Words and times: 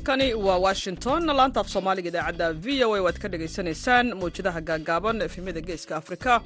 halkani 0.00 0.34
waa 0.34 0.58
washington. 0.58 1.26
Laanta 1.26 1.60
af 1.60 1.68
soomaaliga 1.68 2.08
idaacadda 2.08 2.52
v 2.52 2.84
o 2.84 2.94
a 2.96 3.00
waad 3.02 3.18
ka 3.18 3.28
dhagaysanaysaan 3.28 4.14
mawjadaha 4.20 4.60
gaagaaban 4.60 5.20
efemyada 5.22 5.60
geeska 5.60 5.96
afrika 5.96 6.40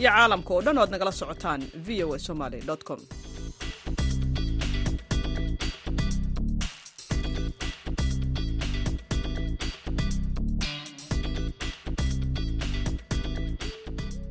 iyo 0.00 0.10
caalamka 0.10 0.54
oo 0.54 0.62
dhan 0.62 0.78
o 0.78 0.82
ad 0.82 0.90
nagala 0.90 1.12
socotaan 1.12 1.62
v 1.86 2.02
o 2.04 2.14
a 2.14 2.18
somaly 2.18 2.60
com 2.84 2.98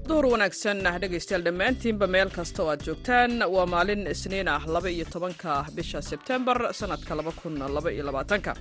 duhur 0.09 0.25
wanaagsan. 0.33 0.77
Ah 0.89 0.95
dhegaystayaal 1.03 1.43
dhammaantiinba 1.47 2.07
meel 2.15 2.29
kasta 2.37 2.59
oo 2.63 2.69
aad 2.73 2.81
joogtaan. 2.87 3.31
Waa 3.55 3.65
maalin 3.73 4.01
isniin 4.13 4.47
ah 4.55 4.61
laba 4.75 4.89
iyo 4.95 5.05
tobanka 5.13 5.51
bisha 5.75 5.99
sebtembar 6.09 6.57
sannadka 6.79 7.13
laba 7.19 7.31
kun 7.39 7.55
laba 7.75 7.89
iyo 7.95 8.03
labaatanka. 8.09 8.51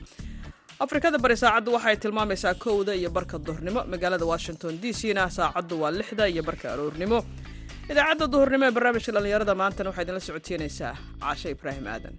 Afrikada 0.85 1.19
bari 1.25 1.37
saacaddu 1.43 1.71
waxay 1.77 1.97
tilmaamaysaa 2.03 2.55
kowda 2.65 2.93
iyo 3.01 3.11
barka 3.17 3.37
duhurnimo. 3.47 3.81
Magaalada 3.93 4.27
washington 4.33 4.75
d 4.83 4.93
c 4.99 5.15
na 5.19 5.25
saacaddu 5.39 5.75
waa 5.83 5.93
lixda 5.99 6.25
iyo 6.33 6.43
barka 6.49 6.67
aroornimo. 6.75 7.19
Idaacadda 7.91 8.27
duhurnimo 8.35 8.65
ee 8.69 8.75
barnaamijka 8.77 9.11
dhallinyarada 9.17 9.55
maantana 9.63 9.89
waxaa 9.91 10.03
idinla 10.05 10.21
socotiinaysaa 10.29 10.93
caashe 11.23 11.49
ibraahim 11.57 11.87
aadan 11.95 12.15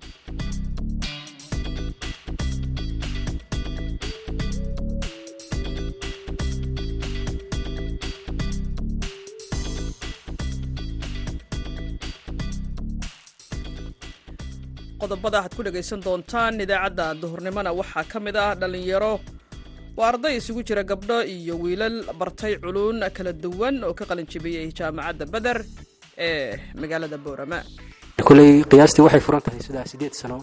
qodobada 15.10 15.38
waxaad 15.42 15.54
ku 15.58 15.62
dhegaysan 15.66 16.00
doontaan 16.06 16.54
idaacadda 16.66 17.06
duhurnimona 17.22 17.72
waxaa 17.80 18.04
ka 18.12 18.20
mid 18.26 18.36
ah 18.46 18.54
dhallinyaro 18.62 19.14
waa 19.98 20.10
arday 20.12 20.34
isugu 20.40 20.62
jira 20.70 20.84
gabdho 20.92 21.18
iyo 21.36 21.56
wiilal 21.64 21.98
bartay 22.20 22.54
culuun 22.64 22.98
kala 23.18 23.32
duwan 23.44 23.76
oo 23.88 23.94
ka 24.00 24.06
qalinjibiyey 24.10 24.68
jaamacadda 24.80 25.26
beder 25.34 25.58
ee 26.18 26.60
magaalada 26.82 27.18
boorama. 27.26 27.60
Kuley 28.28 28.52
qiyaastii 28.72 29.04
waxay 29.08 29.22
furan 29.28 29.42
tahay 29.48 29.62
sidaa 29.68 29.86
sideed 29.92 30.14
sano 30.22 30.38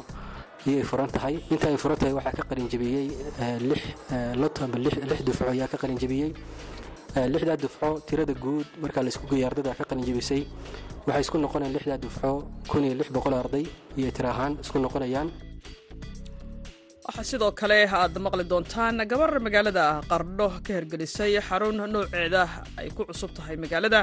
ayay 0.67 0.83
furan 0.91 1.11
tahay. 1.17 1.35
Inta 1.53 1.67
ay 1.71 1.79
furan 1.83 1.97
tahay 2.01 2.15
waxaa 2.19 2.35
ka 2.39 2.45
qalinjibiyey 2.51 3.07
lix 3.71 3.83
lot 4.43 4.57
amba 4.65 4.79
lix 4.85 5.21
dufco 5.29 5.45
ayaa 5.55 5.69
ka 5.73 5.77
qalinjibiyey 5.83 6.31
lixdaa 7.35 7.57
dufco 7.65 7.89
tirada 8.09 8.35
guud 8.45 8.67
markaa 8.83 9.03
la 9.07 9.11
isku 9.15 9.27
geeya 9.31 9.47
ardada 9.51 9.71
ka 9.79 9.85
qalinjibisay 9.91 10.43
waxay 11.07 11.23
isku 11.25 11.37
noqonayaan 11.45 11.75
lixdaa 11.77 11.99
dufco 12.05 12.31
kun 12.71 12.85
iyo 12.87 12.95
lix 13.01 13.09
boqol 13.17 13.35
arday 13.43 13.65
iyo 14.01 14.11
tir 14.17 14.27
ahaan 14.33 14.53
isku 14.63 14.79
noqonayaan. 14.85 15.29
Waxaa 17.07 17.25
sidoo 17.31 17.53
kale 17.61 17.79
aad 17.99 18.15
maqli 18.27 18.45
doontaan 18.53 18.97
gabar 19.11 19.31
magaalada 19.47 19.85
qardho 20.11 20.47
ka 20.65 20.71
hirgelisay 20.77 21.33
xarun 21.49 21.79
nooceeda 21.95 22.43
ay 22.81 22.89
ku 22.97 23.03
cusub 23.09 23.31
tahay 23.37 23.57
magaalada 23.65 24.01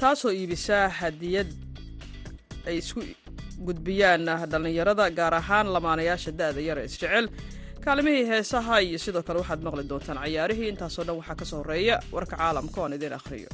taasoo 0.00 0.32
iibisa 0.38 0.78
hadiyad 0.98 1.48
ay 2.68 2.76
isku 2.82 3.00
gudbiyaan 3.66 4.26
dhallinyarada 4.50 5.04
gaar 5.18 5.34
ahaan 5.40 5.66
lamaanayaasha 5.74 6.30
da'da 6.40 6.60
yara 6.68 6.82
isjecel 6.88 7.26
kaalimihii 7.84 8.24
heesaha 8.30 8.74
iyo 8.86 8.98
sidoo 9.04 9.22
kale 9.26 9.38
waxaad 9.42 9.60
maqli 9.66 9.82
doontaan 9.90 10.18
cayaarihii 10.24 10.68
intaasoo 10.72 11.04
dhan 11.06 11.16
waxaa 11.20 11.36
ka 11.40 11.44
soo 11.50 11.58
horreeya 11.62 11.96
warka 12.14 12.34
caalamka 12.40 12.78
oon 12.82 12.92
idiin 12.98 13.14
akhriyo 13.20 13.50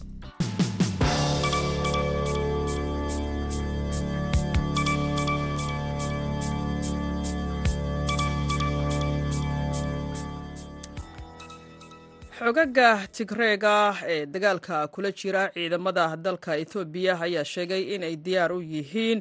xogaga 12.39 12.91
tigreega 13.17 13.77
ee 14.13 14.27
dagaalka 14.33 14.77
kula 14.95 15.11
jira 15.21 15.43
ciidamada 15.55 16.05
dalka 16.25 16.53
etoobiya 16.63 17.15
ayaa 17.27 17.45
sheegay 17.53 17.83
in 17.95 18.03
ay 18.09 18.17
diyaar 18.25 18.53
u 18.53 18.61
yihiin 18.73 19.19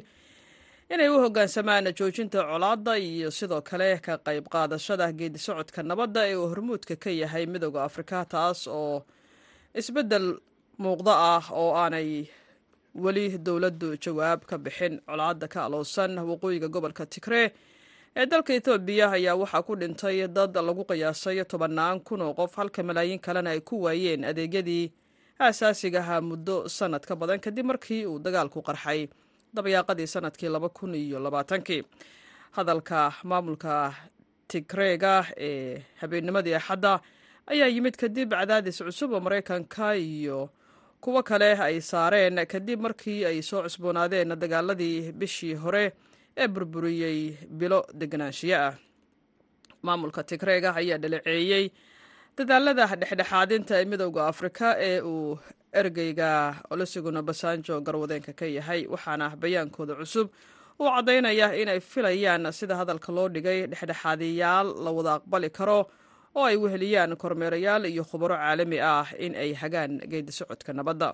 inay 0.92 1.08
u 1.14 1.16
hoggaansamaan 1.24 1.86
joojinta 1.98 2.38
colaadda 2.50 2.92
iyo 2.98 3.30
sidoo 3.38 3.60
kale 3.68 3.98
ka 4.06 4.14
qayb 4.26 4.44
qaadashada 4.54 5.06
geedi 5.18 5.38
socodka 5.46 5.82
nabadda 5.82 6.20
ee 6.30 6.36
uu 6.36 6.46
hormuudka 6.52 6.94
ka 7.02 7.10
yahay 7.10 7.44
midooda 7.52 7.80
afrika 7.88 8.24
taas 8.32 8.60
oo 8.68 9.02
isbeddel 9.80 10.26
muuqdo 10.82 11.10
ah 11.32 11.44
oo 11.60 11.70
aanay 11.82 12.10
weli 13.04 13.26
dowladdu 13.46 13.88
jawaab 14.04 14.40
ka 14.50 14.56
bixin 14.64 14.94
colaadda 15.08 15.46
ka 15.52 15.58
alowsan 15.66 16.12
waqooyiga 16.30 16.68
gobolka 16.74 17.04
tigree 17.12 17.48
ee 18.16 18.26
dalka 18.26 18.52
etoobiya 18.54 19.10
ayaa 19.16 19.34
waxaa 19.42 19.62
ku 19.62 19.74
dhintay 19.76 20.26
dad 20.28 20.54
lagu 20.56 20.84
qiyaasay 20.84 21.44
tobannaan 21.44 22.00
kun 22.00 22.20
oo 22.22 22.34
qof 22.34 22.56
halka 22.56 22.82
malaayiin 22.82 23.20
kalena 23.20 23.50
ay 23.50 23.60
ku 23.60 23.82
waayeen 23.84 24.24
adeegyadii 24.24 24.92
aasaasigaha 25.40 26.20
muddo 26.20 26.68
sannad 26.68 27.04
ka 27.06 27.14
badan 27.16 27.40
kadib 27.40 27.66
markii 27.66 28.06
uu 28.06 28.18
dagaalku 28.18 28.62
qarxay 28.62 29.08
dabayaaqadii 29.54 30.06
sannadkii 30.06 30.48
laba 30.48 30.68
kun 30.68 30.94
iyo 30.94 31.18
labaatankii. 31.20 31.82
Hadalka 32.56 33.12
maamulka 33.24 33.94
tigreega 34.48 35.24
ee 35.36 35.82
habeennimadii 36.00 36.54
axadda 36.54 37.00
ayaa 37.46 37.68
yimid 37.68 37.96
kadib 37.96 38.30
cadaadis 38.32 38.78
cusub 38.82 39.12
oo 39.12 39.20
maraykanka 39.20 39.94
iyo 39.96 40.48
kuwo 41.00 41.22
kale 41.22 41.52
ay 41.54 41.80
saareen 41.80 42.46
kadib 42.46 42.80
markii 42.80 43.24
ay 43.24 43.42
soo 43.42 43.62
cusboonaadeen 43.62 44.34
dagaaladii 44.42 45.12
bishii 45.12 45.54
hore 45.54 45.92
ee 46.42 46.48
burburiyey 46.54 47.18
bilo 47.60 47.78
deganaanshiyo 48.00 48.56
ah. 48.66 48.74
Maamulka 49.82 50.22
tigreega 50.28 50.70
ayaa 50.80 50.98
dhaleeceeyey 51.02 51.64
dadaalada 52.36 52.84
dhexdhexaadinta 53.00 53.74
ee 53.80 53.84
midowda 53.90 54.22
afrika 54.32 54.66
ee 54.88 55.00
uu 55.12 55.38
ergeyga 55.80 56.30
olusegun 56.72 57.16
obasanjo 57.22 57.74
garwadeenka 57.86 58.32
ka 58.40 58.46
yahay 58.56 58.80
waxaana 58.94 59.26
bayaankooda 59.42 59.94
cusub 60.00 60.26
uu 60.80 60.88
caddaynaya 60.94 61.46
inay 61.62 61.80
filayaan 61.92 62.44
sida 62.58 62.74
hadalka 62.80 63.10
loo 63.16 63.28
dhigay 63.34 63.58
dhexdhexaadiyaal 63.72 64.68
la 64.84 64.90
wada 64.96 65.12
aqbali 65.18 65.50
karo 65.58 65.80
oo 66.38 66.44
ay 66.50 66.56
weheliyaan 66.62 67.12
kormeerayaal 67.22 67.84
iyo 67.92 68.02
khubaro 68.10 68.34
caalami 68.42 68.78
ah 68.92 69.06
in 69.24 69.32
ay 69.42 69.50
hagaan 69.62 69.92
geedi 70.10 70.32
socodka 70.38 70.70
nabadda 70.78 71.08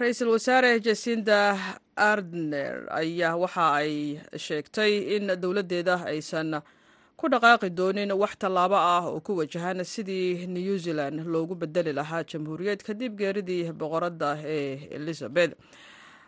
ra'iisul 0.00 0.28
wasaare 0.34 0.80
jasinda 0.80 1.56
ardner 1.96 2.74
ayaa 3.00 3.36
waxa 3.42 3.66
ay 3.80 4.18
sheegtay 4.46 4.92
in 5.16 5.26
dowladdeeda 5.42 5.94
aysan 6.10 6.50
ku 7.16 7.28
dhaqaaqi 7.32 7.70
doonin 7.78 8.12
wax 8.22 8.32
tallaabo 8.42 8.74
ah 8.76 9.04
oo 9.06 9.20
ku 9.20 9.32
wajahan 9.38 9.84
sidii 9.84 10.46
new 10.46 10.76
zealand 10.78 11.22
loogu 11.26 11.54
bedeli 11.54 11.92
lahaa 11.92 12.24
jamhuuriyad 12.24 12.82
kadib 12.82 13.16
geeridii 13.18 13.72
boqoradda 13.72 14.38
ee 14.44 14.88
elizabeth. 14.90 15.54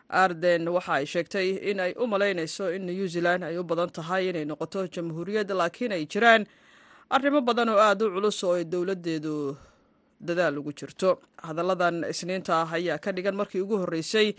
Arden 0.09 0.69
waxa 0.69 0.93
ay 1.03 1.07
sheegtay 1.07 1.49
in 1.71 1.81
ay 1.81 1.93
u 1.99 2.07
malaynayso 2.07 2.71
in 2.77 2.87
new 2.87 3.07
zealand 3.09 3.43
ay 3.45 3.59
u 3.59 3.65
badan 3.65 3.91
tahay 3.91 4.29
inay 4.31 4.45
noqoto 4.45 4.87
jamhuuriyad 4.87 5.51
laakiin 5.51 5.93
ay 5.93 6.07
jiraan 6.07 6.47
arrimo 7.11 7.41
badan 7.43 7.69
oo 7.75 7.79
aada 7.83 8.07
u 8.07 8.11
culus 8.15 8.39
oo 8.45 8.55
ay 8.55 8.65
dowladdeedu 8.65 9.57
dadaal 10.21 10.59
ugu 10.59 10.73
jirto. 10.73 11.19
Hadalladan 11.43 12.05
isniinta 12.11 12.63
ah 12.63 12.73
ayaa 12.73 12.99
ka 12.99 13.13
dhigan 13.13 13.35
markii 13.37 13.61
ugu 13.61 13.77
horreysay 13.83 14.35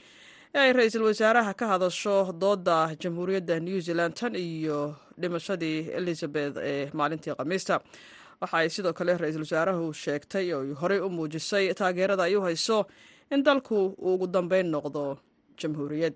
ee 0.55 0.59
ay 0.59 0.73
ra'iisul 0.73 1.03
wasaaraha 1.09 1.53
ka 1.53 1.65
hadasho 1.67 2.31
doodda 2.33 2.95
jamhuuriyadda 3.01 3.59
new 3.59 3.79
zealand 3.81 4.13
tan 4.15 4.35
iyo 4.35 4.95
dhimashadii 5.19 5.89
elizabeth 5.99 6.57
ee 6.57 6.89
maalintii 6.93 7.35
khamiista. 7.37 7.79
Waxa 8.41 8.57
ay 8.57 8.69
sidoo 8.69 8.93
kale 8.93 9.17
ra'iisul 9.17 9.43
wasaaruhu 9.47 9.93
sheegtay 9.93 10.53
oo 10.53 10.63
horey 10.81 10.99
u 10.99 11.09
muujisay 11.09 11.73
taageerada 11.73 12.23
ay 12.23 12.35
u 12.35 12.41
hayso 12.41 12.85
in 13.31 13.43
dalku 13.43 13.75
uu 13.97 14.13
ugu 14.13 14.27
dambeyn 14.27 14.67
noqdo 14.71 15.17
jamhuuriyad 15.61 16.13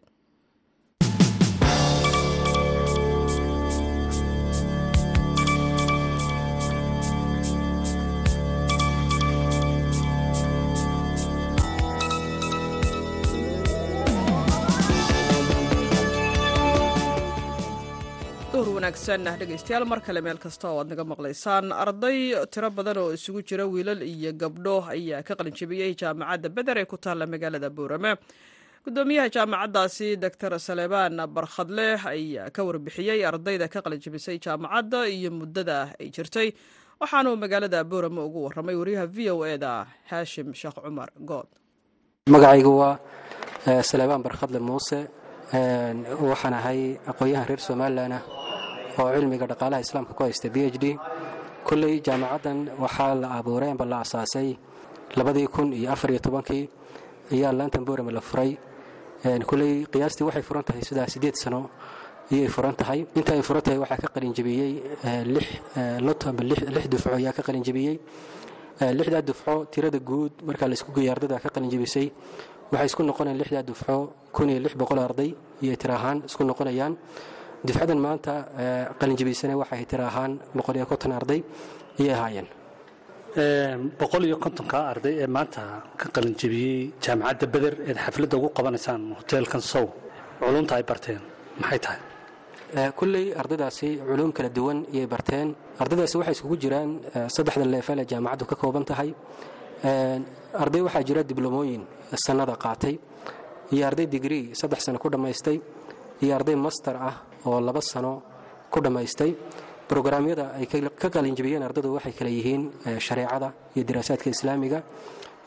wanaagsan. 18.82 19.24
Dhegaystayaal 19.40 19.86
mar 19.86 20.00
kale 20.02 20.22
meel 20.26 20.38
kasta 20.44 20.68
oo 20.72 20.80
aad 20.82 20.90
naga 20.90 21.04
maqlaysaan. 21.12 21.66
Arday 21.84 22.34
tiro 22.54 22.70
badan 22.78 22.98
oo 22.98 23.12
isugu 23.14 23.42
jira 23.48 23.66
wiilal 23.74 24.02
iyo 24.02 24.32
gabdho 24.34 24.76
ayaa 24.94 25.22
ka 25.28 25.34
qalinjabiyey 25.40 25.92
jaamacadda 26.02 26.50
beder 26.50 26.78
ee 26.82 26.86
ku 26.86 26.98
taalla 26.98 27.26
magaalada 27.34 27.70
boorame 27.70 28.12
gudoomiyaha 28.86 29.30
jaamacaddaasi 29.36 30.08
doctor 30.24 30.52
salebaan 30.68 31.18
barkhadle 31.36 31.88
ayaa 32.14 32.50
ka 32.56 32.62
warbixiyey 32.68 33.20
ardayda 33.30 33.68
ka 33.74 33.80
qalinjabisay 33.86 34.38
jaamacadda 34.46 35.00
iyo 35.18 35.30
muddada 35.40 35.78
ay 36.02 36.10
jirtay. 36.16 36.48
Waxaanuu 37.02 37.36
magaalada 37.44 37.84
boorame 37.92 38.22
ugu 38.28 38.40
warramay 38.46 38.76
wariyaha 38.82 39.06
v 39.16 39.30
o 39.36 39.46
eda 39.46 39.86
haashim 40.10 40.54
sheekh 40.54 40.78
cumar 40.86 41.10
good. 41.30 41.48
Magacaygu 42.34 42.72
waa 42.82 42.98
salebaan 43.92 44.24
barkhadle 44.26 44.60
muuse 44.70 45.00
waxaan 46.32 46.54
ahay 46.60 46.80
aqoon-yahan 47.12 47.46
reer 47.50 47.60
somalilan 47.70 48.14
ah 48.18 48.24
oo 49.00 49.10
cilmiga 49.16 49.46
dhaqaalaha 49.52 49.82
islaamka 49.86 50.14
ku 50.18 50.24
haysta 50.24 50.50
b 50.50 50.58
h 50.74 50.78
d. 50.84 50.98
Kolley 51.68 52.02
jaamacaddan 52.08 52.58
waxaa 52.84 53.14
la 53.22 53.28
abuuray 53.40 53.70
amba 53.72 53.86
la 53.86 53.98
asaasay 54.06 54.58
labadii 55.18 55.48
kun 55.48 55.74
iyo 55.74 55.92
afariyo 55.94 56.20
tobankii 56.20 56.70
ayaa 57.34 57.52
laantan 57.54 57.84
borame 57.86 58.12
la 58.12 58.22
furay. 58.22 58.58
Kolley 59.50 59.86
qiyaastii 59.92 60.24
waxay 60.28 60.42
furan 60.48 60.64
tahay 60.64 60.82
sidaa 60.82 61.08
siddeed 61.08 61.36
sano 61.36 61.70
iyay 62.32 62.48
furan 62.48 62.76
tahay. 62.76 63.06
Inta 63.16 63.34
ay 63.34 63.42
furan 63.42 63.62
tahay 63.62 63.78
waxaa 63.84 63.98
ka 64.04 64.08
qalinjabiyey 64.16 64.72
lot 66.02 66.22
amba 66.28 66.44
lix 66.44 66.88
dufco 66.94 67.10
ayaa 67.20 67.34
ka 67.38 67.42
qalinjabiyey 67.48 67.96
lixdaa 68.98 69.22
dufco 69.22 69.66
tirada 69.72 70.00
guud 70.00 70.32
markaa 70.48 70.68
la 70.68 70.74
isku 70.74 70.92
geeya 70.96 71.12
ardada 71.14 71.38
ka 71.44 71.50
qalinjabisay 71.56 72.08
waxay 72.72 72.88
isku 72.90 73.02
noqonayaan 73.04 73.38
lixdaa 73.42 73.64
dufco 73.70 73.96
kun 74.36 74.50
iyo 74.50 74.60
lix 74.66 74.74
boqol 74.82 75.00
arday 75.00 75.30
iyo 75.62 75.76
tira 75.82 75.96
ahaan 76.00 76.18
isku 76.26 76.42
noqonayaan 76.44 76.94
dufcadan 77.68 78.00
maanta 78.06 78.34
qalinjabisana 79.00 79.54
waxay 79.62 79.86
tira 79.92 80.06
ahaan 80.12 80.32
boqol 80.58 80.76
iyo 80.80 80.86
konton 80.92 81.12
arday 81.20 81.40
iyay 82.02 82.14
ahaayeen. 82.18 82.48
Boqol 84.00 84.24
iyo 84.28 84.38
kontonka 84.44 84.78
arday 84.94 85.14
ee 85.24 85.28
maanta 85.36 85.62
ka 86.00 86.06
qalinjabiyey 86.16 86.92
jaamacadda 87.04 87.46
beder 87.54 87.74
eed 87.90 87.98
xafladda 88.06 88.36
ugu 88.38 88.50
qabanaysaan 88.58 89.02
hoteelkan 89.20 89.62
sow. 89.62 89.86
Culumta 90.40 90.76
ay 90.80 90.84
barteen 90.84 91.22
maxay 91.62 91.80
tahay? 91.86 92.00
Kulley 93.00 93.26
ardaydaasi 93.42 93.88
culuum 94.10 94.32
kala 94.38 94.50
duwan 94.58 94.78
iyay 94.94 95.08
barteen. 95.14 95.48
Ardaydaasi 95.84 96.16
waxay 96.20 96.34
iskugu 96.38 96.56
jiraan 96.64 96.90
saddexda 97.36 97.66
leefel 97.74 98.00
ee 98.04 98.08
jaamacaddu 98.12 98.46
ka 98.52 98.56
kooban 98.62 98.84
tahay. 98.90 99.10
Arday 100.64 100.82
waxaa 100.88 101.04
jira 101.08 101.22
diblomooyin 101.30 101.84
sannada 102.26 102.56
qaatay. 102.64 102.96
Iyo 103.74 103.84
arday 103.90 104.08
digrii 104.14 104.46
saddex 104.60 104.80
sano 104.86 104.98
ku 105.00 105.08
dhammaystay. 105.10 105.58
Iyo 106.24 106.32
arday 106.36 106.56
master 106.56 106.96
ah 107.10 107.16
oo 107.46 107.60
laba 107.68 107.82
sano 107.82 108.22
ku 108.72 108.80
dhammaystay 108.82 109.32
brograamyada 109.90 110.46
ay 110.60 110.66
ka 111.02 111.08
qalinjabiyeen 111.16 111.64
ardadu 111.68 111.94
waxay 111.98 112.14
kale 112.20 112.30
yihiin 112.38 112.64
shareecada 113.00 113.48
iyo 113.76 113.84
diraasaadka 113.90 114.30
islaamiga 114.36 114.80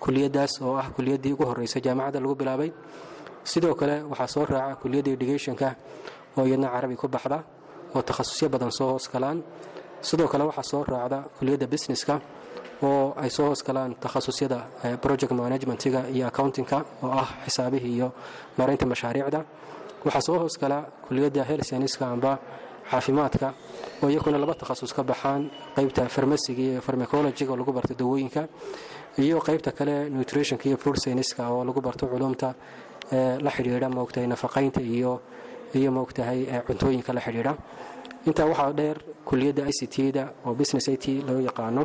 kuliyaddaas 0.02 0.60
oo 0.62 0.76
ah 0.76 0.88
kuliyaddii 0.96 1.32
ugu 1.32 1.44
horreysa 1.50 1.80
jaamacadda 1.80 2.20
lagu 2.20 2.34
bilaabay. 2.34 2.70
Sidoo 3.44 3.74
kale 3.74 4.02
waxaa 4.10 4.26
soo 4.34 4.44
raaca 4.44 4.76
kuliyadda 4.82 5.10
educationka 5.16 5.68
oo 6.38 6.44
iyadna 6.48 6.68
carabi 6.74 6.96
ku 6.96 7.08
baxda 7.08 7.38
oo 7.94 8.02
takhasusyo 8.02 8.48
badan 8.48 8.70
soo 8.72 8.88
hoos 8.92 9.08
galaan. 9.12 9.38
Sidoo 10.08 10.28
kale 10.28 10.44
waxaa 10.44 10.62
soo 10.70 10.82
raacda 10.84 11.18
kuliyadda 11.38 11.66
businesska 11.66 12.20
oo 12.82 13.14
ay 13.16 13.30
soo 13.30 13.46
hoos 13.48 13.62
galaan 13.64 13.94
takhasusyada 13.96 14.58
project 15.00 15.32
managementiga 15.32 16.00
iyo 16.12 16.26
accountingka 16.28 16.84
oo 17.02 17.10
ah 17.22 17.28
xisaabihii 17.46 17.94
iyo 17.96 18.08
maaraynta 18.58 18.84
mashaariicda 18.92 19.40
waxaa 20.04 20.20
soo 20.26 20.38
hoos 20.42 20.56
gala 20.62 20.78
kuliyadda 21.06 21.42
helseniska 21.50 22.04
amba 22.14 22.32
caafimaadka 22.90 23.48
oo 24.02 24.08
iyakuna 24.12 24.38
laba 24.38 24.54
takhasus 24.54 24.92
ka 24.96 25.02
baxaan 25.02 25.50
qaybta 25.76 26.08
farmasiga 26.08 26.62
iyo 26.62 26.80
farmacologiga 26.80 27.50
oo 27.52 27.56
lagu 27.56 27.72
barto 27.72 27.94
dawooyinka 27.94 28.42
iyo 29.18 29.40
qaybta 29.40 29.70
kale 29.72 30.08
nutritionka 30.10 30.64
iyo 30.68 30.76
food 30.76 30.96
scienceska 30.96 31.42
oo 31.50 31.64
lagu 31.64 31.80
barto 31.80 32.06
culumta 32.06 32.54
la 33.44 33.50
xidhiidha 33.50 33.88
moogtahay 33.88 34.26
nafaqaynta 34.26 34.80
iyo 34.80 35.20
iyo 35.74 35.90
moogtahay 35.92 36.46
cuntooyinka 36.66 37.12
la 37.12 37.20
xidhiidha. 37.20 37.52
Intaa 38.26 38.46
waxaa 38.46 38.72
dheer 38.72 38.96
kuliyadda 39.24 39.62
i 39.68 39.72
c 39.72 39.86
t-da 39.86 40.32
oo 40.46 40.54
business 40.54 40.88
i 40.88 40.96
t 40.96 41.22
loo 41.26 41.40
yaqaano 41.40 41.82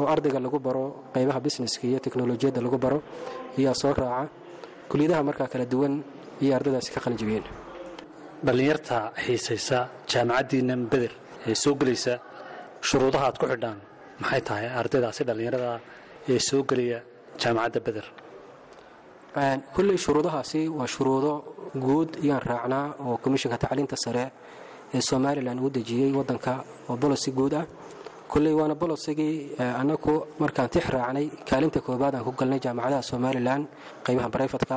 oo 0.00 0.06
ardayga 0.06 0.40
lagu 0.40 0.58
baro 0.58 0.84
qaybaha 1.14 1.40
businesska 1.40 1.86
iyo 1.86 1.98
teknolojiyadda 2.00 2.60
lagu 2.60 2.78
baro 2.78 3.02
ayaa 3.58 3.74
soo 3.74 3.92
raaca. 3.92 4.28
Kuliyadaha 4.88 5.22
markaa 5.22 5.48
kala 5.48 5.64
duwan 5.66 6.02
iyo 6.42 6.52
ardaydaasi 6.58 6.88
ka 6.94 7.00
qalinjabiyeen 7.04 7.44
dhallinyarta 8.46 8.96
xiisaysa 9.24 9.78
jaamacaddiinnan 10.12 10.80
beder 10.92 11.12
ee 11.50 11.54
soo 11.62 11.74
gelaysa 11.80 12.14
shuruudaha 12.88 13.24
aad 13.28 13.36
ku 13.42 13.46
xidhaan 13.52 13.78
maxay 14.22 14.42
tahay 14.48 14.66
ardaydaasi 14.80 15.22
dhallinyarada 15.28 15.70
ee 16.32 16.38
soo 16.48 16.62
gelaya 16.70 16.98
jaamacadda 17.42 17.80
beder 17.86 18.06
kulley 19.74 19.96
shuruudahaasi 20.04 20.60
waa 20.78 20.88
shuruudo 20.94 21.32
guud 21.84 22.10
ayaan 22.24 22.42
raacnaa 22.50 22.84
oo 23.06 23.16
komishinka 23.24 23.56
tacliinta 23.62 23.96
sare 24.04 24.24
ee 24.94 25.00
somalilan 25.10 25.58
uu 25.64 25.70
dejiyey 25.76 26.10
waddanka 26.18 26.52
oo 26.90 26.96
bolosi 27.02 27.30
guud 27.38 27.54
ah. 27.62 27.66
Kulley 28.32 28.52
waana 28.58 28.74
bolosigii 28.82 29.34
annagu 29.80 30.12
markaan 30.42 30.68
tix 30.74 30.84
raacnay 30.94 31.26
kaalinta 31.48 31.78
koobaad 31.86 32.14
aan 32.16 32.24
ku 32.26 32.32
galnay 32.40 32.58
jaamacadaha 32.64 33.02
somalilan 33.10 33.60
qaybaha 34.06 34.28
barayfatka 34.34 34.76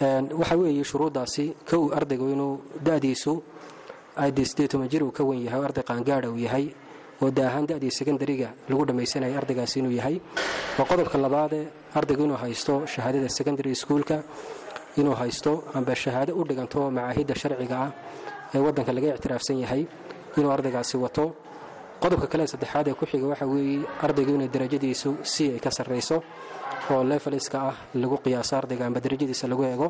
waxaa 0.00 0.56
weeye 0.56 0.84
shuruuddaasi 0.84 1.54
kow 1.70 1.92
ardaygu 1.94 2.26
inuu 2.34 2.60
da'diisu 2.82 3.42
jir 4.90 5.02
uu 5.02 5.10
ka 5.12 5.22
wen 5.24 5.40
yahay 5.44 5.60
oo 5.60 5.64
arday 5.64 5.82
qaangaadha 5.84 6.28
uu 6.30 6.36
yahay. 6.38 6.74
Oo 7.22 7.30
daahaan 7.30 7.66
da'dii 7.66 7.90
sekondariga 7.90 8.48
lagu 8.68 8.84
dhammaysanaya 8.86 9.38
ardaygaasi 9.38 9.78
inuu 9.80 9.92
yahay. 9.92 10.20
Waa 10.78 10.84
qodobka 10.84 11.18
labaadee 11.18 11.68
ardaygu 11.94 12.24
inuu 12.24 12.36
haysto 12.36 12.86
shahaadada 12.86 13.28
secondary 13.28 13.74
schoolka 13.74 14.22
inuu 14.96 15.14
haysto 15.14 15.64
amba 15.74 15.94
shahaado 15.94 16.34
u 16.34 16.44
dhiganto 16.44 16.90
macaahidda 16.90 17.34
sharciga 17.34 17.76
ah 17.86 17.90
ee 18.54 18.58
waddanka 18.58 18.92
laga 18.92 19.14
ictiraafsan 19.14 19.58
yahay 19.62 19.86
inuu 20.36 20.50
ardaygaasi 20.50 20.96
wato. 20.96 21.34
Qodobka 22.02 22.26
kale 22.26 22.46
saddexaad 22.46 22.88
ee 22.90 22.94
ku 22.94 23.06
xiga 23.06 23.26
waxa 23.30 23.46
weeye 23.46 23.86
ardaygu 24.02 24.34
inay 24.34 24.48
darajadiisu 24.48 25.10
c 25.22 25.54
ay 25.54 25.60
ka 25.60 25.70
sarrayso 25.70 26.22
oo 26.92 27.02
leveliska 27.10 27.58
ah 27.70 27.76
lagu 27.94 28.16
qiyaaso 28.24 28.52
ardayga 28.60 28.84
amba 28.88 29.00
darajadiisa 29.00 29.46
lagu 29.52 29.62
eego 29.64 29.86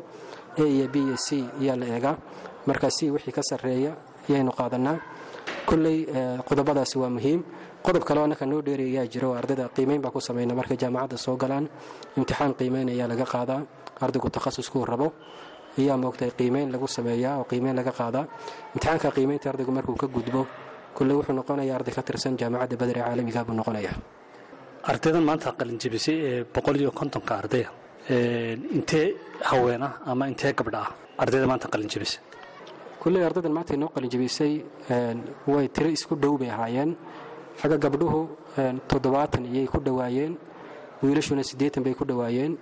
a 0.57 0.63
iyo 0.63 0.87
b 0.87 0.95
iyo 1.05 1.15
c 1.17 1.43
ayaa 1.61 1.75
la 1.81 1.85
eegaa. 1.85 2.15
Marka 2.67 2.87
c 2.89 3.11
wixii 3.11 3.31
ka 3.37 3.41
sarreeya 3.49 3.91
ayaynu 4.29 4.51
qaadanaa 4.59 4.97
kulley 5.69 5.97
qodobadaasi 6.47 6.95
waa 7.01 7.09
muhiim. 7.09 7.41
Qodob 7.85 8.03
kaleo 8.03 8.23
annaka 8.25 8.45
noo 8.45 8.61
dheeri 8.61 8.85
ayaa 8.97 9.07
jiro 9.13 9.27
oo 9.31 9.35
ardayda 9.35 9.69
qiimayn 9.75 10.01
baa 10.01 10.11
ku 10.11 10.19
samayna. 10.21 10.53
Markay 10.55 10.77
jaamacadda 10.77 11.17
soo 11.17 11.35
galaan 11.37 11.69
imtixaan 12.17 12.53
qiimayn 12.59 12.89
ayaa 12.89 13.07
laga 13.11 13.25
qaadaa. 13.25 13.61
Ardaygu 14.01 14.29
takhasuskuu 14.29 14.85
rabo 14.85 15.13
ayaa 15.77 15.97
moogtay 15.97 16.31
qiimayn 16.31 16.71
lagu 16.71 16.87
sameeyaa 16.87 17.37
oo 17.39 17.43
qiimayn 17.45 17.75
laga 17.75 17.91
qaadaa. 17.91 18.25
Imtixaanka 18.73 19.11
qiimaynta 19.15 19.49
ardaygu 19.51 19.71
markuu 19.71 19.95
ka 19.95 20.07
gudbo 20.07 20.47
kulley 20.95 21.15
wuxuu 21.17 21.33
noqonayaa 21.39 21.75
arday 21.77 21.93
ka 21.93 22.01
tirsan 22.07 22.33
jaamacadda 22.39 22.85
ee 22.89 22.93
caalamiga 23.03 23.41
buu 23.47 23.53
noqonayaa 23.53 23.95
ardaydan 24.91 25.23
maanta 25.29 25.49
qalinjabisay 25.59 26.15
ee 26.29 26.43
boqol 26.55 26.75
iyo 26.81 26.91
kontonka 26.99 27.33
ardaya 27.41 27.69
intee 28.77 29.07
haweenah 29.49 29.91
ama 30.11 30.23
intee 30.31 30.53
gabdha 30.59 30.79
ah? 30.85 30.89
Ardayda 31.23 31.47
maanta 31.51 31.67
qalinjabisay 31.73 32.19
kulley 33.01 33.21
ardaydan 33.27 33.53
maanta 33.57 33.71
inoo 33.77 33.89
qalinjabisay 33.95 34.51
way 35.53 35.65
tiro 35.75 35.89
isku 35.97 36.13
dhow 36.23 36.33
bay 36.41 36.49
ahaayeen. 36.55 36.91
Xagga 37.61 37.77
gabdhuhu 37.85 38.19
toddobaatan 38.89 39.43
iyay 39.51 39.67
ku 39.73 39.79
dhowaayeen. 39.87 40.33
Wiilashuna 41.03 41.43
siddeetan 41.49 41.83
bay 41.85 41.93
ku 41.99 42.03
dhowaayeen. 42.09 42.57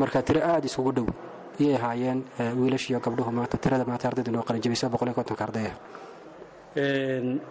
Marka 0.00 0.22
tiro 0.22 0.40
aada 0.40 0.66
isugu 0.70 0.90
dhow 0.96 1.06
iyay 1.60 1.74
ahaayeen 1.80 2.18
wiilashiyo 2.60 2.98
gabdhuhu 3.06 3.30
maanta 3.38 3.56
tirada 3.62 3.84
maanta 3.90 4.08
ardayda 4.10 4.30
inoo 4.32 4.44
qalinjabisay 4.48 4.88
boqol 4.94 5.08
iyo 5.08 5.14
kontonka 5.20 5.44
ardaya 5.48 5.72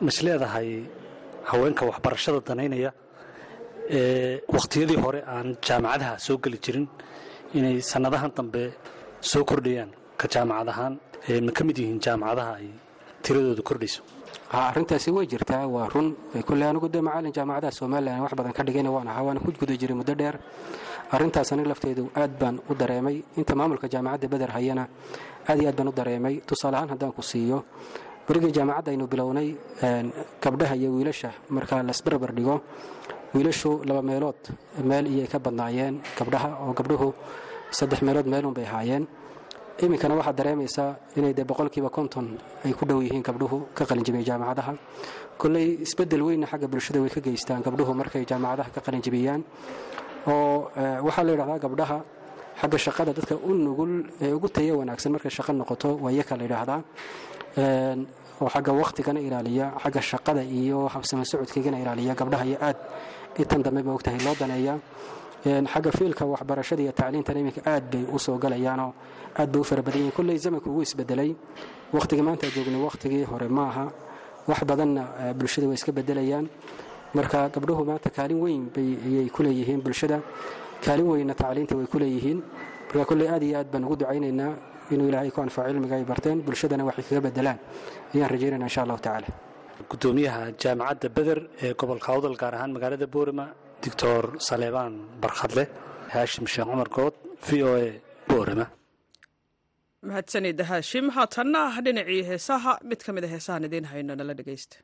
mas 0.05 0.17
leedahay 0.25 0.69
haweenka 1.49 1.83
waxbarashada 1.89 2.39
danaynaya 2.49 2.91
wakhtiyadii 4.55 4.97
hore 5.01 5.23
aan 5.25 5.57
jaamacadaha 5.67 6.19
soo 6.19 6.37
geli 6.37 6.57
jirin 6.61 6.85
inay 7.57 7.81
sannadahan 7.81 8.31
dambe 8.37 8.73
soo 9.21 9.43
kordhayaan 9.43 9.89
ka 10.17 10.27
jaamacad 10.33 10.69
ahaan 10.69 10.93
ma 11.45 11.51
ka 11.51 11.63
mid 11.63 11.77
yihiin 11.77 11.99
jaamacadaha 11.99 12.53
ay 12.61 12.69
tiradooda 13.23 13.61
kordhayso? 13.69 14.01
Arrintaasi 14.51 15.09
way 15.11 15.25
jirtaa. 15.25 15.65
Waa 15.67 15.89
run 15.93 16.15
kulle 16.47 16.65
anigu 16.69 16.87
dee 16.89 17.01
macalin 17.01 17.33
jaamacadaha 17.33 17.71
somalilan 17.79 18.21
wax 18.21 18.33
badan 18.37 18.53
ka 18.53 18.63
dhigayna 18.63 18.91
waan 18.93 19.07
ahaa 19.07 19.23
waana 19.27 19.39
ku 19.41 19.51
guda 19.51 19.73
jiray 19.81 19.95
muddo 19.97 20.13
dheer. 20.15 20.37
Arrintaas 21.11 21.51
aniga 21.53 21.69
lafteedu 21.73 22.09
aad 22.15 22.31
baan 22.39 22.55
u 22.69 22.73
dareemay. 22.75 23.23
Inta 23.37 23.55
maamulka 23.55 23.87
jaamacadda 23.89 24.27
beder 24.29 24.49
hayana 24.53 24.85
aad 25.49 25.57
iyo 25.61 25.69
aad 25.69 25.75
baan 25.77 25.89
u 25.89 25.91
dareemay. 25.93 26.35
Tusaale 26.45 26.77
ahaan 26.77 26.89
haddaan 26.93 27.11
ku 27.17 27.21
siiyo 27.21 27.65
berigii 28.27 28.53
jaamacadda 28.53 28.91
aynu 28.93 29.05
bilownay 29.07 29.49
gabdhaha 30.41 30.75
iyo 30.77 30.89
wiilasha 30.95 31.29
marka 31.49 31.81
laisbarbar 31.83 32.31
dhigo 32.37 32.61
wiilashu 33.33 33.71
laba 33.89 34.01
meelood 34.09 34.39
meel 34.89 35.05
iyay 35.13 35.27
ka 35.27 35.37
badnaayeen 35.39 35.95
gabdhaha 36.17 36.49
oo 36.65 36.73
gabdhuhu 36.79 37.07
saddex 37.77 38.01
meelood 38.07 38.27
meelun 38.33 38.53
bay 38.57 38.65
ahaayeen 38.65 39.03
iminkana 39.85 40.15
waxaad 40.19 40.35
dareemaysaa 40.39 40.89
inay 41.17 41.33
dee 41.37 41.45
boqolkiiba 41.51 41.89
konton 41.89 42.25
ay 42.65 42.73
ku 42.73 42.83
dhow 42.89 42.99
yihiin 43.05 43.23
gabdhuhu 43.23 43.57
ka 43.77 43.85
qalinjibiyey 43.89 44.25
jaamacadaha. 44.29 44.73
Kolley 45.37 45.67
isbeddel 45.85 46.21
weynna 46.27 46.47
xagga 46.51 46.67
bulshada 46.67 46.99
way 47.03 47.09
ka 47.09 47.21
geystaan 47.21 47.61
gabdhuhu 47.63 47.93
markay 47.95 48.25
jaamacadaha 48.31 48.69
ka 48.75 48.81
qalinjibiyaan. 48.85 49.41
Oo 50.27 50.67
waxaa 51.07 51.23
la 51.23 51.31
yidhahdaa 51.31 51.59
gabdhaha 51.65 51.97
xagga 52.61 52.77
shaqada 52.85 53.11
dadka 53.17 53.35
u 53.39 53.53
nugul 53.55 53.93
ee 54.21 54.33
ugu 54.37 54.49
tayo 54.49 54.73
wanaagsan 54.81 55.11
markay 55.15 55.31
shaqo 55.37 55.51
noqoto 55.53 55.89
waa 56.03 56.11
iyaka 56.11 56.35
la 56.35 56.43
yidhaahdaa 56.43 56.79
oo 58.41 58.49
xagga 58.53 58.71
wakhtigana 58.81 59.19
ilaaliya 59.27 59.65
xagga 59.83 60.01
shaqada 60.11 60.43
iyo 60.43 60.87
habsama 60.93 61.23
socodkaygana 61.31 61.77
ilaaliya 61.83 62.13
gabdhaha 62.19 62.45
iyo 62.51 62.57
aad 62.67 62.77
intan 63.37 63.61
dambe 63.63 63.83
ma 63.83 63.93
ogtahay 63.93 64.19
loo 64.25 64.35
daneeya 64.39 64.79
xagga 65.73 65.91
fiilka 65.91 66.25
waxbarashada 66.25 66.81
iyo 66.81 66.91
tacliintana 66.91 67.39
iminka 67.39 67.61
aad 67.65 67.83
bay 67.91 68.03
u 68.11 68.19
soo 68.19 68.37
galayaanoo 68.37 68.91
aad 69.39 69.49
bay 69.51 69.61
u 69.61 69.63
fara 69.63 69.81
badan 69.81 69.99
yihiin 70.01 70.11
kulley 70.15 70.37
zamanku 70.37 70.69
ugu 70.69 70.81
isbedelay 70.81 71.35
wakhtiga 71.93 72.23
maanta 72.23 72.47
joogna 72.55 72.77
wakhtigii 72.85 73.23
hore 73.23 73.47
maaha 73.47 73.91
wax 74.47 74.63
badanna 74.65 75.33
bulshada 75.33 75.67
way 75.67 75.75
iska 75.75 75.91
bedelayaan 75.91 76.47
marka 77.13 77.49
gabdhuhu 77.49 77.85
maanta 77.85 78.09
kaalin 78.09 78.39
weyn 78.41 78.69
bayayay 78.75 79.29
ku 79.29 79.43
bulshada. 79.83 80.21
Kaalin 80.83 81.07
weynna 81.07 81.33
tacliinta 81.35 81.75
way 81.75 81.85
ku 81.87 81.97
marka 81.99 83.05
kolley 83.05 83.27
aad 83.27 83.43
iyo 83.43 83.57
aad 83.59 83.67
baan 83.71 83.83
ugu 83.85 83.95
ducaynaynaa 83.95 84.53
inuu 84.91 85.07
ilaahay 85.09 85.31
ku 85.31 85.41
anfaco 85.41 85.67
cilmiga 85.69 85.95
ay 85.95 86.03
barteen. 86.03 86.41
Bulshadana 86.41 86.83
waxay 86.85 87.03
kaga 87.09 87.21
bedelaan 87.21 87.57
ayaan 88.13 88.29
rajaynayna 88.29 88.65
insha 88.65 88.81
allahu 88.83 88.99
tacaala 88.99 89.27
gudoomiyaha 89.91 90.41
jaamacadda 90.63 91.07
beder 91.17 91.39
ee 91.65 91.71
gobolka 91.81 92.09
awdal 92.15 92.35
gaar 92.41 92.53
ahaan 92.57 92.71
magaalada 92.75 93.07
boorama 93.15 93.45
doctor 93.85 94.21
saleebaan 94.47 94.93
barkhadle 95.23 95.63
haashim 96.13 96.45
sheekh 96.53 96.67
cumar 96.71 96.89
good 96.97 97.15
v 97.47 97.49
o 97.69 97.71
a 97.85 97.87
boorama 98.29 98.65
mahadsanid 100.09 100.59
haashim 100.71 101.05
haatanna 101.17 101.61
dhinacii 101.85 102.21
heesaha. 102.31 102.73
Mid 102.89 102.99
ka 103.05 103.11
mid 103.15 103.23
a 103.27 103.29
heesahan 103.33 103.63
idiin 103.67 103.85
hayno 103.91 104.13
nala 104.19 104.33
dhegaysta 104.39 104.77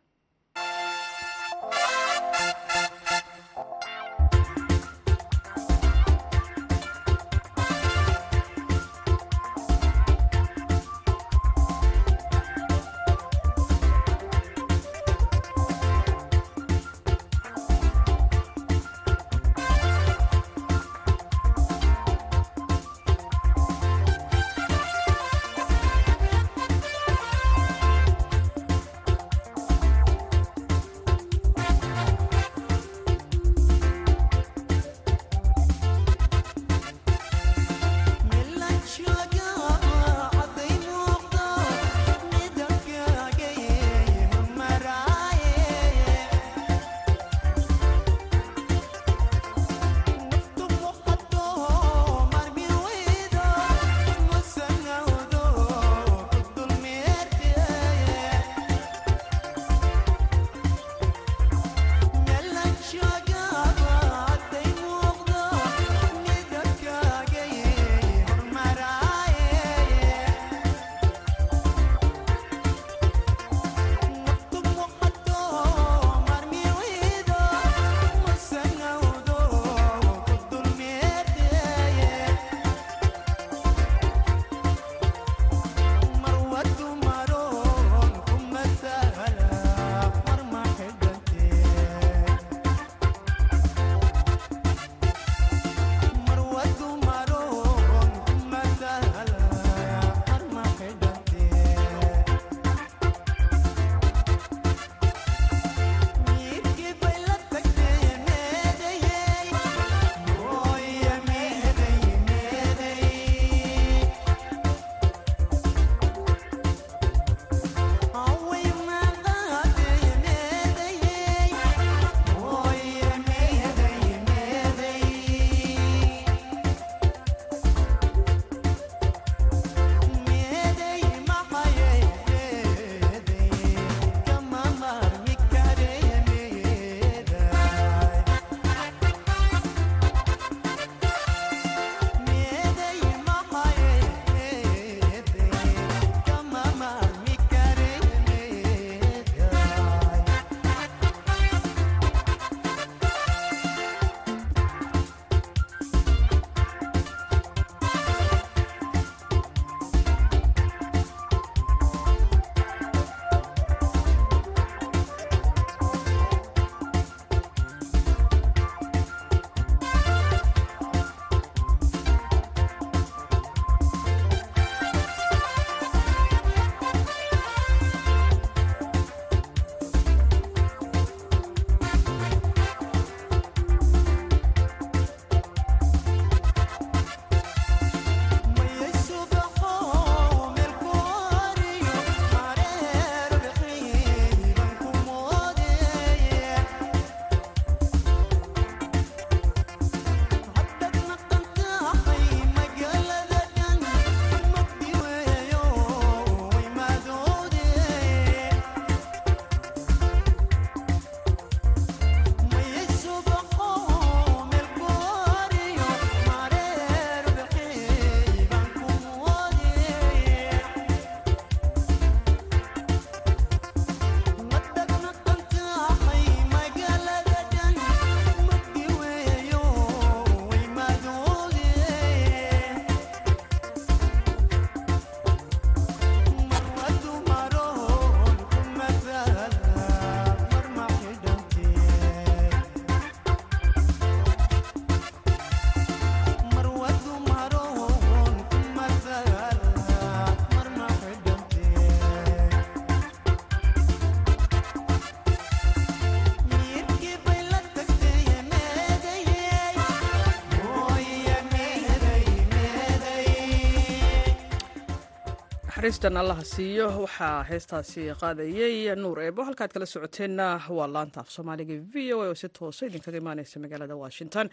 naxariistan 265.85 266.17
allaha 266.17 266.43
siiyo 266.53 266.87
waxaa 267.05 267.43
heestaasi 267.49 268.03
qaadayey 268.21 268.95
nuur 269.01 269.19
eebo 269.25 269.41
halkaad 269.47 269.71
kala 269.73 269.85
socoteenna 269.85 270.47
waa 270.77 270.87
laanta 270.87 271.19
af 271.21 271.29
soomaaliga 271.29 271.75
v 271.93 272.13
o 272.13 272.21
a 272.21 272.27
oo 272.29 272.33
si 272.35 272.49
toosa 272.49 272.85
idinkaga 272.89 273.17
imaaneysa 273.21 273.59
magaalada 273.59 273.95
washington. 273.95 274.49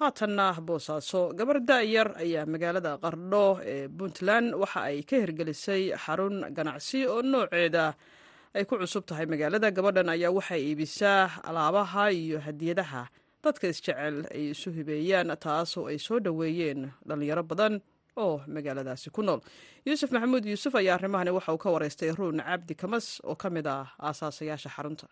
Haatanna 0.00 0.54
boosaaso 0.68 1.34
gabar 1.34 1.58
da-yar 1.60 2.08
ayaa 2.22 2.46
magaalada 2.46 2.92
qardho 3.02 3.58
ee 3.72 3.88
puntland 3.88 4.54
waxa 4.54 4.80
ay 4.90 5.02
ka 5.02 5.16
hirgelisay 5.22 5.82
xarun 6.04 6.46
ganacsi 6.56 7.06
oo 7.10 7.22
nooceeda 7.22 7.94
ay 8.54 8.64
ku 8.64 8.78
cusub 8.78 9.02
tahay 9.06 9.26
magaalada. 9.26 9.70
Gabadhan 9.74 10.08
ayaa 10.14 10.30
waxay 10.30 10.62
iibisaa 10.62 11.42
alaabaha 11.42 12.10
iyo 12.12 12.38
hadiyadaha. 12.46 13.02
Dadka 13.42 13.66
isjecel 13.68 14.26
ay 14.30 14.54
isu 14.54 14.70
hibeeyaan 14.78 15.34
taasoo 15.42 15.90
ay 15.90 15.98
soo 15.98 16.20
dhoweeyeen 16.22 16.90
dhallinyaro 17.08 17.42
badan 17.42 17.80
oo 18.24 18.36
magaaladaasi 18.56 19.10
ku 19.16 19.22
nool. 19.22 19.40
Yuusuf 19.88 20.10
maxamuud 20.14 20.44
yuusuf 20.52 20.74
ayaa 20.80 20.94
arrimahani 20.98 21.30
waxa 21.36 21.52
uu 21.54 21.58
ka 21.64 21.70
wareystay 21.74 22.10
ruun 22.18 22.38
cabdi 22.48 22.74
kamas 22.82 23.06
oo 23.24 23.34
ka 23.42 23.48
mid 23.56 23.66
ah 23.66 23.86
aasaasayaasha 24.08 24.70
xarunta 24.76 25.06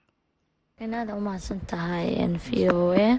aada 0.76 1.16
umahadsan 1.16 1.56
tahay 1.64 2.20
v 2.36 2.68
o 2.68 2.92
a 2.92 3.16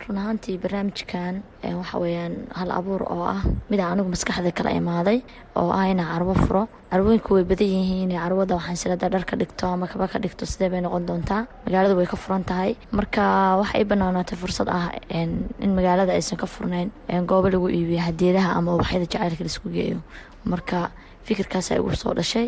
run 0.00 0.16
ahaantii 0.16 0.56
barnaamijkan 0.62 1.42
waxa 1.60 1.98
weyaan 2.00 2.48
hal 2.56 2.70
abuur 2.72 3.02
oo 3.04 3.20
ah 3.20 3.44
mida 3.68 3.84
anigu 3.92 4.08
maskaxda 4.08 4.48
kala 4.58 4.72
imaaday 4.72 5.20
oo 5.60 5.68
ah 5.68 5.84
inaa 5.92 6.08
carwo 6.16 6.32
furo. 6.34 6.62
Carwooyinku 6.90 7.34
way 7.36 7.44
badan 7.44 7.68
yihiin 7.68 8.10
carwada 8.16 8.56
waxaan 8.56 8.76
silada 8.80 9.10
dhar 9.12 9.24
ka 9.28 9.36
dhigto 9.36 9.66
ama 9.68 9.86
kaba 9.92 10.08
ka 10.08 10.18
dhigto 10.18 10.46
sidee 10.48 10.70
bay 10.72 10.80
noqon 10.80 11.04
doontaa? 11.04 11.44
Magaalada 11.68 11.96
way 12.00 12.06
ka 12.08 12.16
furan 12.16 12.44
tahay. 12.48 12.72
Marka 12.96 13.60
waxa 13.60 13.76
ay 13.78 13.84
banaanaatay 13.84 14.36
fursad 14.40 14.68
ah 14.72 14.88
in 15.10 15.70
magaalada 15.76 16.16
aysan 16.16 16.38
ka 16.40 16.46
furnayn 16.48 16.88
goobo 17.28 17.52
lagu 17.52 17.68
iibiyo 17.68 18.00
hadiyadaha 18.08 18.56
ama 18.56 18.72
ubaxyada 18.80 19.04
jacaylka 19.04 19.44
la 19.44 19.50
isku 19.52 19.68
geeyo. 19.68 20.00
Marka 20.48 20.88
fikirkaas 21.28 21.70
ay 21.72 21.78
ugu 21.80 21.94
soo 21.96 22.12
dhashay 22.18 22.46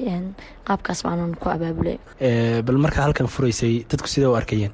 qaabkaas 0.67 1.01
baanan 1.07 1.35
ku 1.41 1.49
abaabulay. 1.49 1.97
Bal 2.67 2.79
markaa 2.85 3.05
halkan 3.07 3.29
furaysay 3.35 3.85
dadku 3.91 4.09
sidee 4.09 4.27
u 4.31 4.35
arkayeen? 4.41 4.73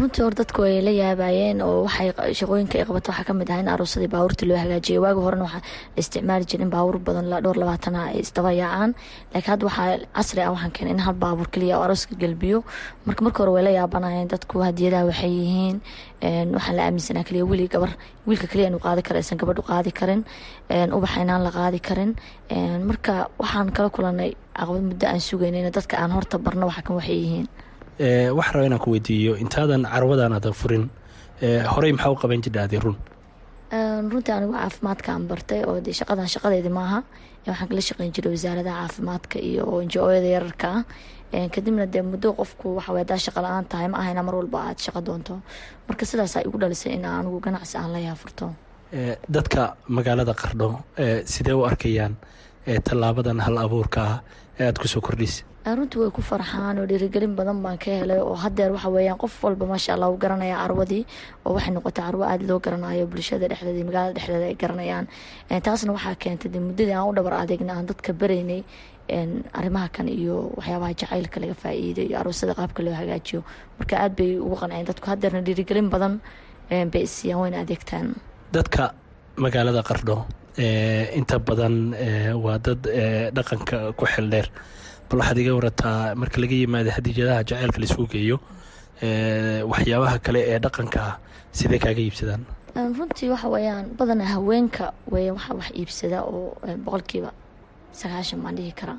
Runtii 0.00 0.22
hor 0.24 0.34
dadku 0.40 0.62
ay 0.68 0.80
la 0.86 0.92
yaabayeen 0.92 1.62
oo 1.64 1.84
waxay 1.86 2.12
shaqooyinka 2.40 2.78
ay 2.78 2.84
qabato 2.88 3.10
waxaa 3.12 3.24
ka 3.28 3.32
mid 3.34 3.50
ah 3.50 3.58
in 3.62 3.68
aroosadii 3.74 4.10
baabuurta 4.14 4.46
loo 4.46 4.58
hagaajiyay. 4.62 5.00
Waagi 5.04 5.20
horena 5.26 5.44
waxaa 5.48 5.62
isticmaali 5.96 6.44
jira 6.50 6.62
in 6.66 6.70
baabuur 6.74 6.98
badan 7.08 7.26
dhowr 7.44 7.56
labaatana 7.62 8.00
ay 8.12 8.20
isdaba 8.24 8.52
yaacaan. 8.52 8.94
Laakiin 9.32 9.50
hadda 9.52 9.66
waxaa 9.66 9.98
casri 10.16 10.42
ah 10.44 10.52
waxaan 10.54 10.72
keenay 10.76 10.92
in 10.94 11.00
hal 11.06 11.14
baabuur 11.24 11.48
keliya 11.54 11.78
oo 11.78 11.84
arooska 11.88 12.14
gelbiyo 12.22 12.62
marka 13.06 13.24
marka 13.24 13.38
hore 13.42 13.52
way 13.56 13.64
la 13.68 13.72
yaabanayeen 13.80 14.28
dadku 14.34 14.60
hadiyadaha 14.66 15.08
waxay 15.10 15.32
yihiin 15.40 15.80
waxaan 16.22 16.76
la 16.76 16.82
aaminsanaa 16.86 17.24
keliya 17.28 17.44
weli 17.50 17.66
gabar 17.68 17.90
wiilka 18.26 18.46
keliya 18.46 18.68
inu 18.70 18.78
qaadi 18.86 19.02
kara 19.06 19.18
aysan 19.20 19.38
gabadhu 19.40 19.62
qaadi 19.70 19.90
karin. 19.98 20.20
Ubaxa 20.96 21.20
inaan 21.24 21.42
la 21.46 21.50
qaadi 21.50 21.80
karin. 21.88 22.10
Marka 22.88 23.28
waxaan 23.42 23.68
kala 23.76 23.88
kulanay 23.96 24.30
caqabad 24.58 24.82
muddo 24.90 25.06
aan 25.06 25.20
sugaynayna 25.28 25.70
dadka 25.76 25.96
aan 26.02 26.10
horta 26.16 26.36
barno 26.38 26.66
waxa 26.66 26.82
kan 26.86 26.96
waxay 26.96 27.16
yihiin. 27.24 27.46
Waxaan 28.36 28.54
rabaa 28.54 28.66
inaan 28.68 28.80
ku 28.84 28.90
weydiiyo 28.94 29.32
intaadan 29.42 29.82
carwadan 29.92 30.32
aadan 30.36 30.52
furin. 30.60 30.84
Horey 31.72 31.92
maxaa 31.92 32.12
u 32.12 32.16
qaban 32.22 32.42
jidhaadii 32.44 32.80
run 32.84 32.96
runtii 34.12 34.32
anigu 34.36 34.52
caafimaadka 34.58 35.08
aan 35.14 35.24
bartay 35.30 35.60
oo 35.70 35.80
de 35.86 35.92
shaqadan 35.98 36.28
shaqadeedi 36.34 36.70
maaha 36.78 36.98
waxaan 37.46 37.68
kala 37.70 37.80
shaqeyn 37.88 38.12
jiray 38.14 38.32
wasaaradaha 38.36 38.76
caafimaadka 38.86 39.36
iyo 39.50 39.64
njo-yada 39.86 40.28
yararka. 40.36 40.70
Kadibna 41.54 41.86
dee 41.94 42.02
muddo 42.02 42.28
qofku 42.38 42.66
waxa 42.78 42.92
hadaa 42.98 43.18
shaqa 43.26 43.40
la'aan 43.44 43.64
tahay 43.70 43.88
ma 43.92 43.98
aha 44.00 44.10
ina 44.14 44.22
mar 44.26 44.34
walba 44.40 44.58
aad 44.68 44.78
shaqo 44.84 45.00
doonto. 45.06 45.34
Marka 45.88 46.04
sidaasaa 46.10 46.42
igu 46.46 46.58
dhalisay 46.62 46.92
in 46.96 47.04
anigu 47.04 47.38
ganacsi 47.46 47.74
aan 47.78 47.92
la 47.94 47.98
yaafurto. 48.08 48.46
Dadka 49.34 49.76
magaalada 49.96 50.34
qardho 50.42 50.68
sidee 51.32 51.54
u 51.54 51.62
arkayaan 51.70 52.14
tallaabadan 52.86 53.38
hal 53.46 53.56
abuurka 53.64 54.00
ah 54.02 54.16
ee 54.58 54.66
aada 54.66 54.78
ku 54.82 54.88
soo 54.88 55.00
kordhisa 55.06 55.44
runtii 55.64 55.98
way 56.00 56.10
ku 56.10 56.22
farxaan 56.22 56.78
oo 56.78 56.86
dhiirigelin 56.90 57.34
badan 57.36 57.62
baan 57.62 57.78
ka 57.78 57.90
helay 58.00 58.18
oo 58.18 58.34
hadeer 58.34 58.70
waxa 58.72 58.88
weyaan 58.90 59.18
qof 59.18 59.34
walba 59.44 59.66
maasha 59.66 59.92
allah 59.94 60.08
u 60.10 60.16
garanaya 60.16 60.56
carwadii 60.62 61.04
oo 61.44 61.52
waxay 61.54 61.72
noqotay 61.74 62.04
carwo 62.04 62.24
aada 62.24 62.44
loo 62.48 62.58
garanayo 62.64 63.06
bulshada 63.06 63.48
dhexdeeda 63.48 63.84
magaalada 63.88 64.14
dhexdeeda 64.16 64.46
ay 64.50 64.54
garanayaan. 64.62 65.06
Taasna 65.66 65.92
waxaa 65.96 66.14
keentay 66.22 66.60
muddadii 66.68 66.94
aan 66.96 67.08
u 67.10 67.12
dhabar 67.16 67.34
adeegna 67.42 67.72
aan 67.76 67.86
dadka 67.90 68.12
baraynay 68.12 68.62
arrimaha 69.58 69.88
kan 69.96 70.08
iyo 70.08 70.36
waxyaabaha 70.56 70.92
jacaylka 71.00 71.40
laga 71.42 71.54
faa-iiday 71.62 72.06
iyo 72.08 72.16
aroosada 72.20 72.54
qaabka 72.58 72.80
loo 72.82 72.94
hagaajiyo. 73.00 73.40
Marka 73.78 73.94
aada 74.02 74.14
bay 74.18 74.32
ugu 74.44 74.56
qanceen 74.60 74.86
dadku 74.90 75.06
hadeerna 75.12 75.40
dhiirigelin 75.46 75.88
badan 75.94 76.14
bay 76.92 77.02
isiiyaan 77.08 77.40
wayna 77.42 77.58
adeegtaan. 77.64 78.06
Dadka 78.52 78.94
magaalada 79.36 79.82
qardho 79.88 80.16
inta 81.18 81.36
badan 81.38 81.74
waa 82.44 82.58
dad 82.58 82.80
dhaqanka 83.36 83.92
ku 83.98 84.04
xeldheer 84.12 84.48
bal 85.10 85.18
waxaad 85.20 85.38
iga 85.42 85.52
warataa 85.58 86.14
marka 86.20 86.36
laga 86.42 86.54
yimaada 86.62 86.90
hadijadaha 86.96 87.44
jaceylka 87.48 87.78
la 87.82 87.86
isku 87.90 88.04
geeyo 88.12 88.36
waxyaabaha 89.72 90.18
kale 90.26 90.40
ee 90.52 90.58
dhaqanka 90.64 90.98
ah 91.08 91.14
sidee 91.58 91.78
kaaga 91.84 92.00
iibsadaan? 92.06 92.42
Runtii 92.98 93.28
waxa 93.34 93.48
weyaan 93.54 93.86
badana 93.98 94.24
haweenka 94.34 94.92
weya 95.12 95.32
waxa 95.36 95.54
wax 95.58 95.68
iibsada 95.80 96.18
oo 96.22 96.54
boqolkiiba 96.84 97.30
sagaashan 98.00 98.40
baan 98.44 98.56
dhihi 98.56 98.72
karaa. 98.80 98.98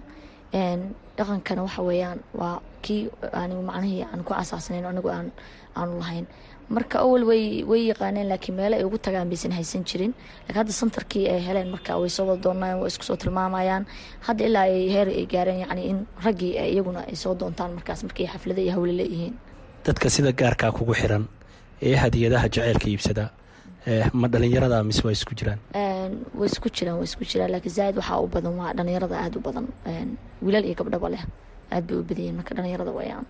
Dhaqankana 1.17 1.61
waxa 1.67 1.81
weyaan 1.89 2.19
waa 2.39 2.59
kii 2.81 3.09
anigu 3.33 3.61
macnihii 3.69 4.03
aan 4.11 4.23
ku 4.27 4.33
asaasnayn 4.33 4.85
anigu 4.85 5.09
aan 5.09 5.31
aanu 5.79 5.99
lahayn 6.01 6.25
marka 6.75 6.95
awal 7.05 7.23
way 7.29 7.43
way 7.71 7.81
yaqaaneen 7.91 8.27
laakiin 8.31 8.55
meelo 8.59 8.75
ay 8.79 8.83
ugu 8.87 8.97
tagaan 9.07 9.29
baysan 9.31 9.51
haysan 9.57 9.83
jirin. 9.89 10.13
Laakiin 10.45 10.57
hadda 10.61 10.73
santarkii 10.81 11.25
ay 11.33 11.39
heleen 11.47 11.69
marka 11.75 11.97
way 12.01 12.09
soo 12.17 12.25
wada 12.29 12.41
doonayaan 12.45 12.79
way 12.81 12.89
isku 12.93 13.03
soo 13.09 13.17
tilmaamayaan. 13.23 13.83
Hadda 14.27 14.43
ilaa 14.49 14.65
ay 14.71 14.87
heer 14.93 15.07
ay 15.19 15.25
gaareen 15.33 15.59
yacni 15.63 15.83
in 15.91 15.97
raggii 16.25 16.53
iyaguna 16.73 17.01
ay 17.11 17.15
soo 17.23 17.33
doontaan 17.41 17.71
markaas 17.77 18.03
markay 18.07 18.27
xaflada 18.33 18.61
iyo 18.65 18.71
hawle 18.77 18.93
leeyihiin 19.01 19.35
dadka 19.85 20.07
sida 20.15 20.31
gaarkaa 20.41 20.71
kugu 20.77 20.93
xiran 21.01 21.23
ee 21.87 21.95
hadiyadaha 22.03 22.47
jaceylka 22.55 22.87
iibsada 22.93 23.23
ma 24.21 24.27
dhalinyarada 24.33 24.77
mise 24.89 25.01
waa 25.05 25.13
isku 25.17 25.33
jiraan? 25.39 25.59
Way 26.39 26.47
isku 26.53 26.67
jiraan 26.77 26.97
way 27.01 27.07
isku 27.11 27.23
jiraan 27.31 27.51
laakiin 27.53 27.75
zaaid 27.77 27.95
waxaa 28.01 28.19
u 28.25 28.27
badan 28.35 28.53
waa 28.61 28.73
dhalinyarada 28.77 29.15
aada 29.23 29.37
u 29.39 29.41
badan. 29.47 29.65
Wiilal 30.45 30.65
iyo 30.69 30.75
gabdhaba 30.81 31.07
leh 31.13 31.23
aad 31.75 31.83
bay 31.87 31.97
u 31.97 32.03
badayiin 32.09 32.35
marka 32.39 32.53
dhalinyarada 32.57 32.91
wayaan. 32.99 33.25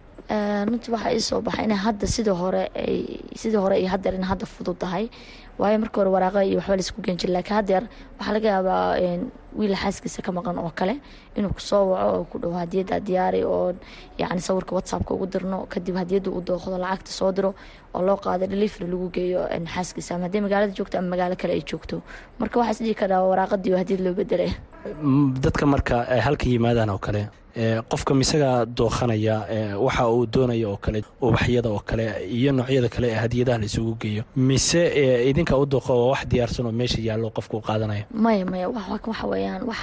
Runtii 0.70 0.92
waxaa 0.96 1.12
ii 1.18 1.24
soo 1.30 1.42
baxay 1.48 1.66
ina 1.68 1.76
hadda 1.86 2.08
sidii 2.16 2.36
hore 2.42 2.64
ay 2.84 2.98
sidii 3.42 3.62
hore 3.64 3.76
iyo 3.82 3.90
hadeer 3.94 4.16
in 4.20 4.24
hadda 4.32 4.46
fudud 4.46 4.78
tahay 4.84 5.06
waayo 5.60 5.78
marka 5.84 5.98
hore 6.02 6.10
waraaqa 6.16 6.46
iyo 6.46 6.58
waxba 6.60 6.76
la 6.76 6.82
isku 6.86 7.02
geen 7.06 7.18
jira 7.18 7.34
laakiin 7.34 7.56
hadeer 7.60 7.84
waxaa 8.20 8.34
laga 8.36 8.48
yaabaa 8.56 8.98
wiil 9.60 9.76
xaaskiisa 9.76 10.22
ka 10.26 10.32
maqan 10.32 10.58
oo 10.64 10.72
kale 10.80 10.96
inuu 11.38 11.52
ku 11.54 11.60
soo 11.60 11.84
waco 11.92 12.08
oo 12.18 12.24
ku 12.32 12.40
dhawo 12.40 12.54
hadiyadda 12.64 13.00
diyaari 13.08 13.44
oo 13.44 13.74
yacni 14.20 14.42
sawirka 14.42 14.76
whatsappka 14.76 15.14
ugu 15.14 15.26
dirno 15.34 15.66
kadib 15.74 15.96
hadiyadda 16.02 16.30
u 16.32 16.42
dooqdo 16.42 16.78
lacagta 16.84 17.12
soo 17.12 17.32
diro 17.32 17.52
oo 17.94 18.02
loo 18.08 18.16
qaado 18.24 18.48
delivery 18.48 18.88
lagu 18.92 19.10
geeyo 19.16 19.42
xaaskiisa. 19.76 20.16
Ama 20.16 20.24
haddii 20.26 20.42
magaalada 20.46 20.74
joogto 20.78 20.98
ama 20.98 21.10
magaalo 21.14 21.36
kale 21.36 21.54
ay 21.54 21.64
joogto. 21.70 22.02
Marka 22.40 22.60
waxaa 22.60 22.72
isdhihi 22.76 22.96
karaa 23.02 23.22
waraaqadii 23.32 23.76
hadiyad 23.82 24.02
loo 24.06 24.14
bedelay 24.14 24.52
dadka 25.44 25.66
marka 25.66 25.96
halka 26.26 26.46
yimaadaan 26.50 26.90
oo 26.90 26.98
kale 26.98 27.28
qofka 27.92 28.14
misagaa 28.16 28.66
dooqanaya 28.66 29.36
waxa 29.86 30.08
uu 30.10 30.26
doonaya 30.26 30.68
oo 30.70 30.78
kale 30.78 31.04
ubaxyada 31.22 31.70
oo 31.70 31.80
kale 31.90 32.06
iyo 32.38 32.52
noocyada 32.56 32.90
kale 32.90 33.08
ee 33.12 33.20
hadiyadaha 33.24 33.58
la 33.60 33.68
geeyo. 34.02 34.24
Mise 34.36 34.82
idinka 35.42 35.58
u 35.58 35.66
dooqa 35.66 35.94
oo 35.94 36.10
wax 36.14 36.22
diyaarsan 36.30 36.66
oo 36.66 36.72
meesha 36.72 37.02
yaallo 37.02 37.30
qofka 37.34 37.58
u 37.58 37.62
qaadanaya 37.62 38.06
maya 38.14 38.46
maya 38.46 38.70
waxa 38.70 39.26
wax 39.26 39.80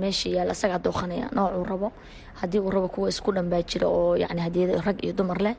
meesha 0.00 0.28
yaalla 0.30 0.52
isagaa 0.52 0.78
dooqanaya 0.78 1.26
noocuu 1.34 1.64
rabo. 1.64 1.92
Haddii 2.40 2.58
uu 2.60 2.70
rabo 2.70 2.88
kuwa 2.88 3.08
isku 3.08 3.32
dhan 3.32 3.50
baa 3.50 3.62
jira 3.62 3.88
oo 3.88 4.14
yacni 4.16 4.40
hadiyada 4.40 4.80
rag 4.80 4.98
iyo 5.04 5.12
dumar 5.12 5.38
leh 5.42 5.54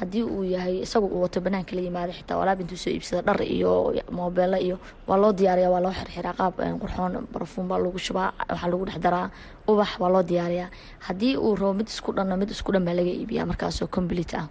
haddii 0.00 0.22
uu 0.24 0.44
yahay 0.44 0.80
isagu 0.82 1.06
uu 1.06 1.22
wato 1.22 1.40
banaanka 1.40 1.76
la 1.76 1.82
yimaado 1.82 2.12
xitaa 2.12 2.36
walaab 2.40 2.60
intuu 2.60 2.76
soo 2.76 2.90
iibsada 2.90 3.22
dhar 3.22 3.42
iyo 3.42 3.92
moobeelo 4.10 4.56
iyo 4.56 4.78
waa 5.06 5.16
loo 5.16 5.32
diyaariya 5.32 5.70
waa 5.70 5.80
loo 5.80 5.92
xirxiraa 5.92 6.32
qaab 6.32 6.54
qurxoon 6.80 7.12
barafuun 7.32 7.68
baa 7.68 7.78
lagu 7.78 7.98
shubaa 7.98 8.32
waxaa 8.48 8.68
lagu 8.72 8.84
dhex 8.88 8.98
daraa 9.00 9.30
ubax 9.68 10.00
waa 10.00 10.08
loo 10.08 10.22
diyaariyaa. 10.22 10.68
Haddii 11.06 11.36
uu 11.36 11.54
rabo 11.54 11.72
mid 11.74 11.88
isku 11.88 12.12
dhanna 12.16 12.36
mid 12.36 12.50
isku 12.50 12.72
dhan 12.72 12.84
baa 12.84 12.94
laga 12.96 13.10
iibiyaa 13.12 13.46
markaasoo 13.46 13.86
complete 13.88 14.36
ah 14.36 14.48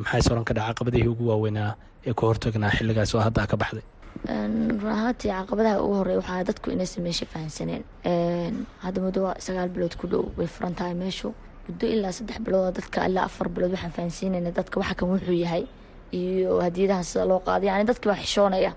maxay 0.00 0.22
soran 0.26 0.44
ka 0.48 0.52
dhaca 0.56 0.72
caqabadihii 0.74 1.08
ugu 1.14 1.24
waaweynaa 1.30 1.70
ee 2.08 2.12
ku 2.18 2.22
hortagnaa 2.28 2.70
xilligaas 2.76 3.14
oo 3.14 3.20
hadda 3.26 3.46
ka 3.52 3.56
baxday? 3.62 3.84
Run 4.82 4.92
ahaantii 4.98 5.30
caqabadaha 5.38 5.76
ugu 5.84 5.94
horey 6.00 6.16
waxaa 6.20 6.44
dadku 6.48 6.66
inaysan 6.74 7.02
meesha 7.06 7.26
fahansaneen. 7.32 7.82
Hadda 8.84 8.98
muddo 9.04 9.20
sagaal 9.46 9.68
bilood 9.74 9.94
ku 10.00 10.06
dhow 10.12 10.24
way 10.38 10.46
furan 10.54 10.74
tahay 10.78 10.94
meeshu. 11.02 11.28
Muddo 11.68 11.86
ilaa 11.94 12.12
saddex 12.18 12.38
bilood 12.46 12.74
dadka 12.78 13.06
ilaa 13.08 13.24
afar 13.28 13.48
bilood 13.54 13.72
waxaan 13.76 13.92
fahansiinayna 13.96 14.50
dadka 14.58 14.80
waxa 14.80 14.94
kan 14.98 15.08
wuxuu 15.12 15.36
yahay 15.44 15.64
iyo 16.20 16.60
hadiyadaha 16.66 17.02
sida 17.10 17.24
loo 17.30 17.40
qaado 17.46 17.64
yani 17.70 17.84
dadki 17.90 18.06
baa 18.10 18.18
xishoonaya. 18.24 18.72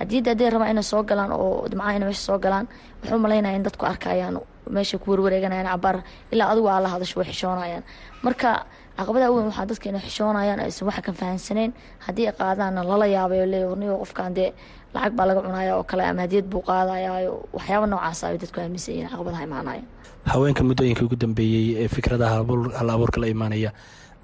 Hadiyadda 0.00 0.30
hadday 0.32 0.48
rabaan 0.54 0.70
inay 0.74 0.86
soo 0.92 1.02
galaan 1.10 1.32
oo 1.32 1.68
dimcaha 1.70 1.92
inay 1.96 2.08
meesha 2.10 2.24
soo 2.28 2.38
galaan 2.44 2.66
wuxuu 3.02 3.18
malaynaya 3.24 3.56
in 3.58 3.62
dadku 3.68 3.84
arkayaan 3.92 4.36
meesha 4.76 4.98
ku 5.02 5.06
warwareeganayaan 5.12 5.68
cabaar 5.72 5.96
ilaa 6.32 6.48
adigu 6.52 6.68
aa 6.74 6.80
la 6.84 6.88
hadasho 6.94 7.16
way 7.20 7.26
xishoonayaan. 7.30 7.82
Marka 8.24 8.50
caqabada 8.98 9.26
weyn 9.34 9.46
waxaa 9.50 9.66
dadka 9.70 9.86
inay 9.90 10.02
xishoonayaan 10.06 10.60
aysan 10.66 10.86
waxa 10.88 11.02
ka 11.06 11.12
fahansaneyn 11.20 11.72
haddii 12.06 12.26
ay 12.30 12.34
qaadaanna 12.40 12.80
lala 12.90 13.06
yaabayo 13.16 13.46
leey 13.52 13.64
warniyo 13.70 13.94
qofkan 14.02 14.34
dee 14.38 14.50
lacag 14.94 15.12
baa 15.18 15.26
laga 15.28 15.40
cunaya 15.46 15.72
oo 15.78 15.84
kale 15.90 16.02
ama 16.10 16.22
hadiyad 16.26 16.46
buu 16.52 16.62
qaadayaayo 16.70 17.32
waxyaaba 17.56 17.86
noocaas 17.92 18.20
ay 18.28 18.38
dadku 18.42 18.60
aaminsan 18.60 18.92
yihiin 18.94 19.08
caqabadaha 19.12 19.42
imaanaya 19.48 19.82
haweenka 20.32 20.62
muddooyinka 20.68 21.02
ugu 21.06 21.16
dambeeyey 21.24 21.64
ee 21.84 21.88
fikradaha 21.88 22.44
hal 22.78 22.90
abuurka 22.94 23.18
la 23.22 23.28
imaanaya 23.34 23.70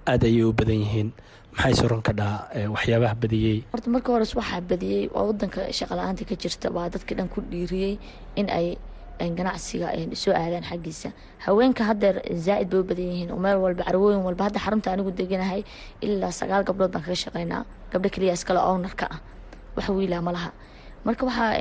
aada 0.06 0.26
ayay 0.30 0.44
u 0.44 0.52
badan 0.52 0.80
yihiin. 0.84 1.10
Maxay 1.58 1.74
soron 1.80 2.02
ka 2.06 2.12
waxyaabaha 2.76 3.14
badiyey 3.22 3.56
horta 3.72 3.88
marka 3.94 4.08
hores 4.14 4.32
waxaa 4.38 4.60
badiyey 4.70 5.08
waa 5.14 5.24
wadanka 5.28 5.60
shaqala-aanta 5.78 6.22
ka 6.28 6.34
jirta 6.42 6.68
baa 6.76 6.86
dadkii 6.94 7.16
dhan 7.18 7.28
ku 7.32 7.40
dhiiriyey 7.50 7.98
in 8.40 8.46
ay 8.58 8.66
ganacsiga 9.18 9.88
soo 10.14 10.32
aadaan 10.32 10.62
xaggiisa. 10.70 11.08
Haweenka 11.44 11.84
haddeer 11.84 12.16
zaa-id 12.46 12.68
bay 12.70 12.80
u 12.80 12.84
badan 12.84 13.04
yihiin. 13.12 13.30
Meel 13.44 13.58
walba 13.64 13.84
carwooyin 13.84 14.22
walba 14.26 14.44
hadda 14.46 14.58
xarunta 14.64 14.92
anigu 14.92 15.10
deganahay 15.10 15.62
ilaa 16.00 16.30
sagaal 16.40 16.62
gabdhood 16.68 16.92
baan 16.92 17.02
kaga 17.04 17.14
shaqeynaa. 17.24 17.62
Gabdho 17.92 18.08
keliya 18.14 18.32
iskale 18.38 18.60
ownarka 18.60 19.06
ah. 19.10 19.20
Wax 19.76 19.88
wiilaa 19.88 20.22
ma 20.22 20.32
laha. 20.32 20.50
Marka 21.04 21.26
waxaa 21.26 21.52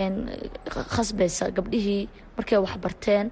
khasbaysa 0.96 1.52
gabdhihii 1.58 2.10
markay 2.38 2.58
waxbarteen 2.65 3.32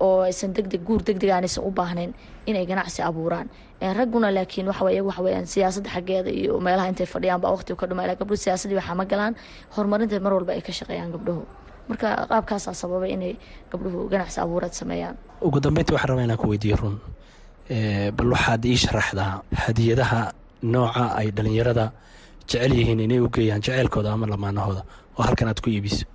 oo 0.00 0.20
aysan 0.24 0.52
degdeg 0.56 0.82
guur 0.86 1.02
degdeg 1.02 1.30
aanaysan 1.30 1.64
u 1.64 1.70
baahnayn 1.70 2.12
inay 2.46 2.66
ganacsi 2.66 3.02
abuuraan. 3.02 3.48
Ragguna 3.80 4.30
laakiin 4.32 4.66
waxa 4.70 4.90
iyagu 4.90 5.08
waxa 5.08 5.22
weyaan 5.22 5.46
siyaasadda 5.46 5.90
xaggeeda 5.90 6.30
iyo 6.30 6.60
meelaha 6.60 6.88
intay 6.88 7.06
fadhiyaan 7.06 7.40
baa 7.40 7.52
waqtiga 7.54 7.76
ka 7.80 7.86
dhuma 7.86 8.04
ilaa 8.04 8.16
gabdhuhu 8.20 8.36
siyaasaddii 8.44 8.78
waxaa 8.80 8.94
ma 9.00 9.04
galaan 9.04 9.34
horumarinteed 9.76 10.22
mar 10.22 10.32
walba 10.36 10.52
ay 10.56 10.60
ka 10.62 10.72
shaqeeyaan 10.72 11.12
gabdhuhu 11.14 11.42
marka 11.90 12.08
qaabkaasaa 12.30 12.74
sababay 12.82 13.10
inay 13.16 13.34
gabdhuhu 13.72 14.08
ganacsi 14.12 14.38
abuureed 14.44 14.72
sameeyaan. 14.80 15.16
Ugu 15.46 15.58
dambeyntii 15.64 15.94
waxaan 15.96 16.10
rabaa 16.10 16.24
inaan 16.26 16.38
ku 16.42 16.48
weydiiyo 16.52 16.76
run. 16.82 16.96
Bal 18.16 18.30
waxaad 18.34 18.64
ii 18.64 18.76
sharaxdaa 18.84 19.32
hadiyadaha 19.64 20.20
nooca 20.62 21.04
ay 21.20 21.28
dhalinyarada 21.36 21.84
jecel 22.48 22.72
yihiin 22.78 23.00
inay 23.06 23.20
u 23.20 23.28
geeyaan 23.34 23.62
jeceylkooda 23.66 24.12
ama 24.12 24.26
lamaanahooda. 24.32 24.82
Oo 25.18 25.22
halkan 25.26 25.48
aad 25.48 25.60
ku 25.64 25.70
iibiso. 25.70 26.06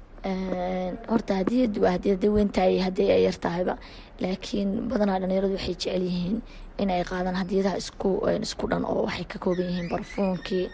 Horta 1.11 1.33
hadiyadu 1.41 1.81
waa 1.83 1.91
hadiyada 1.97 2.27
weyntahay 2.35 2.79
haddii 2.85 3.09
ay 3.15 3.23
yartahayba 3.27 3.75
laakiin 4.23 4.69
badanaa 4.89 5.19
dhalinyaradu 5.21 5.53
waxay 5.57 5.75
jecel 5.75 6.03
yihiin 6.09 6.37
in 6.81 6.89
ay 6.95 7.03
qaadaan 7.11 7.35
hadiyadaha 7.41 7.77
isku 7.83 8.09
isku 8.47 8.65
dhan 8.71 8.83
oo 8.85 9.03
waxay 9.07 9.25
ka 9.31 9.37
kooban 9.43 9.67
yihiin 9.69 9.89
barfuunkii 9.93 10.65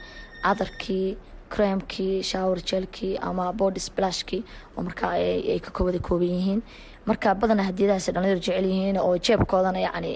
cadarkii 0.44 1.18
cremkii 1.54 2.24
shower 2.24 2.60
jelkii 2.70 3.14
ama 3.30 3.46
body 3.54 3.80
splashkii 3.88 4.42
oo 4.78 4.82
markaa 4.88 5.12
ay 5.18 5.60
ka 5.60 5.84
wada 5.84 6.00
kooban 6.00 6.28
yihiin. 6.36 6.62
Marka 7.06 7.36
badanaa 7.42 7.64
hadiyadahaas 7.70 8.08
dhalinyaradu 8.16 8.42
jecel 8.46 8.66
yihiin 8.72 8.98
oo 9.06 9.14
jeebkoodana 9.26 9.80
yacni 9.88 10.14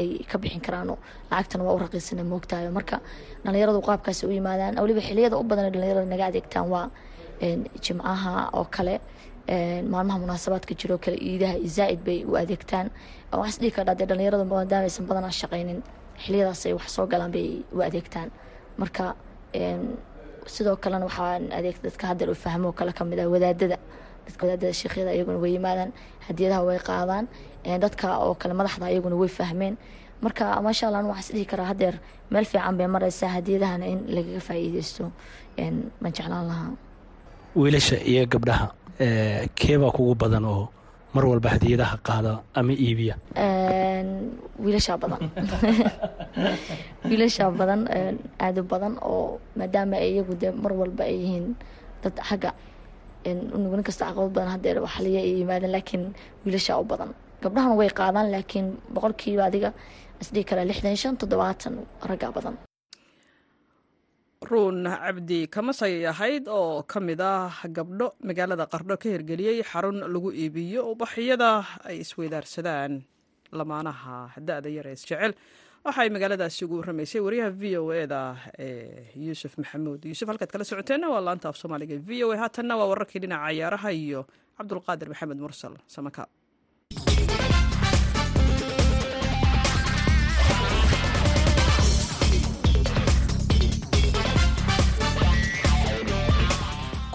ay 0.00 0.08
ka 0.30 0.38
bixin 0.38 0.60
karaan 0.66 0.88
lacagtana 1.30 1.64
waa 1.66 1.74
u 1.76 1.78
raqiisana 1.84 2.24
moogtahay. 2.32 2.70
Marka 2.78 2.96
dhalinyaradu 3.44 3.80
qaabkaas 3.88 4.22
u 4.24 4.30
yimaadaan 4.30 4.74
waliba 4.82 5.00
xiliyada 5.08 5.36
u 5.36 5.42
badan 5.50 5.72
dhalinyarada 5.74 6.06
naga 6.12 6.24
adeegtaan 6.30 6.68
waa 6.74 6.86
jimcaha 7.84 8.32
oo 8.58 8.64
kale 8.76 8.94
maalmaha 9.92 10.18
munaasabaadka 10.24 10.74
jiroo 10.80 10.98
kale 11.04 11.16
iidaha 11.28 11.56
zaa-id 11.76 12.00
bay 12.06 12.18
u 12.24 12.34
adeegtaan 12.42 12.86
waxaas 13.32 13.58
dhihi 13.60 13.70
kardhaa 13.76 13.94
dee 14.00 14.06
dhalinyarada 14.10 14.44
maadaameysan 14.52 15.06
badanaa 15.10 15.30
shaqaynin 15.40 15.78
xiliyadaas 16.24 16.60
ay 16.66 16.72
wax 16.78 16.88
soo 16.96 17.06
galaan 17.12 17.32
bay 17.36 17.48
u 17.76 17.78
adeegtaan 17.88 18.28
marka 18.80 19.04
sidoo 20.54 20.76
kalena 20.76 21.04
waxaa 21.08 21.40
adeeg 21.58 21.76
dadka 21.86 22.04
haddeer 22.10 22.30
u 22.30 22.34
fahmo 22.34 22.72
kale 22.72 22.92
ka 22.92 23.04
mid 23.04 23.18
ah 23.20 23.28
wadaadada. 23.34 23.76
Dadka 24.26 24.42
wadaadada 24.46 24.72
sheekhyada 24.80 25.10
iyaguna 25.16 25.38
way 25.42 25.52
yimaadaan 25.56 25.90
hadiyadaha 26.28 26.62
way 26.68 26.78
qaadaan 26.88 27.24
dadka 27.84 28.06
oo 28.24 28.34
kale 28.34 28.54
madaxda 28.60 28.90
iyaguna 28.90 29.16
way 29.22 29.28
fahmeen. 29.28 29.76
Marka 30.22 30.44
maasha 30.64 30.86
allah 30.88 30.98
anu 31.02 31.08
waxaas 31.12 31.32
dhihi 31.34 31.46
karaa 31.52 31.66
haddeer 31.72 31.94
meel 32.30 32.44
fiican 32.44 32.76
bay 32.78 32.86
mareysaa 32.86 33.28
hadiyadahana 33.36 33.86
in 33.92 33.98
lagaga 34.16 34.40
faa'iideysto 34.48 35.04
baan 36.02 36.12
jeclaan 36.16 36.46
lahaa. 36.50 36.70
Wiilasha 37.56 37.96
iyo 38.10 38.26
gabdhaha 38.26 38.66
keebaa 39.54 39.90
kugu 39.96 40.14
badan 40.14 40.44
oo 40.44 40.68
mar 41.16 41.24
walba 41.30 41.48
hadiyadaha 41.56 41.96
qaada 42.08 42.32
ama 42.54 42.72
iibiya. 42.84 43.14
Wiilashaa 44.64 44.98
badan. 45.02 45.20
Wiilashaa 47.08 47.50
badan 47.60 47.80
aada 48.46 48.60
u 48.60 48.68
badan 48.72 48.94
oo 49.10 49.40
maadaama 49.58 49.96
iyagu 50.08 50.34
dee 50.40 50.52
mar 50.64 50.72
walba 50.80 51.04
ay 51.08 51.16
yihiin 51.22 51.46
dad 52.02 52.16
xagga 52.28 52.50
nin 53.24 53.82
kasta 53.88 54.08
caqabad 54.08 54.32
badan 54.36 54.50
haddeer 54.54 54.78
waxliya 54.86 55.20
ay 55.26 55.32
yimaadeen 55.40 55.72
laakiin 55.76 56.04
wiilashaa 56.44 56.78
u 56.82 56.84
badan. 56.92 57.10
Gabdhahana 57.42 57.74
way 57.80 57.90
qaadaan 58.00 58.30
laakiin 58.34 58.66
boqolkiiba 58.94 59.44
adiga 59.50 59.70
isdhihi 60.22 60.48
karaa 60.50 60.68
lixdan 60.70 60.96
shan 61.02 61.14
toddobaatan 61.20 61.74
raggaa 62.10 62.32
badan 62.38 62.56
ruun 64.50 64.84
cabdi 64.84 65.40
kamasay 65.54 66.06
ahayd 66.12 66.44
oo 66.48 66.82
ka 66.92 67.00
mid 67.00 67.20
ah 67.20 67.50
gabdho 67.76 68.08
magaalada 68.28 68.66
qardho 68.72 68.96
ka 69.02 69.08
hirgeliyey 69.14 69.62
xarun 69.70 69.98
lagu 70.14 70.30
iibiyo 70.42 70.80
ubaxyada 70.92 71.50
ay 71.88 71.96
isweydaarsadaan 72.04 72.92
lamaanaha 73.58 74.16
da-da 74.48 74.68
yar 74.76 74.86
isjecel 74.94 75.32
waxa 75.86 76.00
ay 76.04 76.10
magaaladaasi 76.16 76.60
ugu 76.66 76.76
warramaysay 76.80 77.20
wariyaha 77.26 77.50
v 77.60 77.62
o 77.78 77.92
e 77.94 78.06
da 78.06 78.20
ee 78.58 79.10
yuusuf 79.26 79.52
maxamuud. 79.62 80.00
Yuusuf 80.10 80.28
halkaad 80.30 80.50
kala 80.54 80.64
socoteenna 80.70 81.08
waa 81.14 81.20
laanta 81.26 81.48
af 81.50 81.56
soomaaliga 81.62 81.96
v 82.08 82.24
o 82.26 82.34
e 82.34 82.36
haatanna 82.42 82.74
waa 82.80 82.88
wararkii 82.92 83.20
dhinaca 83.24 83.50
ciyaaraha 83.54 83.90
iyo 84.02 84.20
cabdulqaadir 84.58 85.08
maxamed 85.12 85.38
mursal 85.44 85.74
samaka 85.86 86.26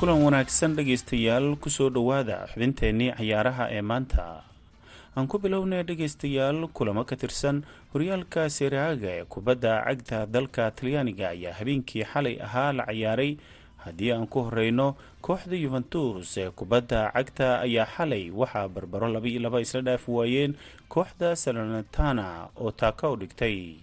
kulan 0.01 0.17
wanaagsan 0.25 0.73
dhegaystayaal 0.77 1.47
ku 1.61 1.69
soo 1.69 1.89
dhowaada 1.93 2.37
xubinteennii 2.51 3.11
cayaaraha 3.17 3.65
ee 3.77 3.81
maanta. 3.85 4.41
Aan 5.15 5.27
ku 5.29 5.37
bilownay 5.37 5.83
dhegaystayaal 5.85 6.65
kulamo 6.73 7.05
ka 7.05 7.13
tirsan 7.15 7.61
horyaalka 7.93 8.49
seraaga 8.49 9.09
ee 9.21 9.25
kubadda 9.29 9.85
cagta 9.85 10.25
dalka 10.25 10.71
talyaaniga 10.73 11.29
ayaa 11.37 11.53
habeenkii 11.59 12.03
xalay 12.11 12.35
ahaa 12.41 12.71
la 12.73 12.85
ciyaaray. 12.89 13.37
Haddii 13.85 14.11
aan 14.13 14.25
ku 14.27 14.39
horeyno 14.49 14.95
kooxda 15.21 15.55
yuventus 15.63 16.37
ee 16.37 16.49
kubadda 16.49 17.11
cagta 17.13 17.61
ayaa 17.61 17.85
xalay 17.95 18.29
waxaa 18.33 18.67
barbaro 18.73 19.07
laba 19.07 19.27
iyo 19.29 19.39
laba 19.45 19.61
isla 19.61 19.81
dhaaf 19.85 20.09
waayeen 20.09 20.57
kooxda 20.89 21.35
salonatana 21.35 22.49
oo 22.57 22.71
taaka 22.73 23.09
u 23.13 23.15
dhigtay 23.21 23.77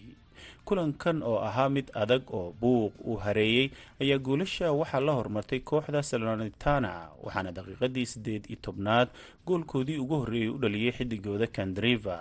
kulankan 0.69 1.23
oo 1.31 1.39
ahaa 1.49 1.69
mid 1.77 1.87
adag 2.03 2.23
oo 2.39 2.53
buuq 2.61 2.93
uu 3.09 3.17
hareeyey 3.25 3.67
ayaa 4.03 4.19
goolasha 4.27 4.73
waxaa 4.81 5.01
la 5.07 5.13
hormartay 5.19 5.61
kooxda 5.71 6.03
salonitana 6.11 6.93
waxaana 7.25 7.51
daqiiqadii 7.57 8.07
siddeed 8.13 8.45
iyo 8.51 8.59
tobnaad 8.67 9.09
goolkoodii 9.47 9.99
ugu 10.05 10.15
horreeyay 10.23 10.49
u 10.57 10.59
dhaliyey 10.63 10.93
xidigooda 10.97 11.47
kandriva 11.57 12.19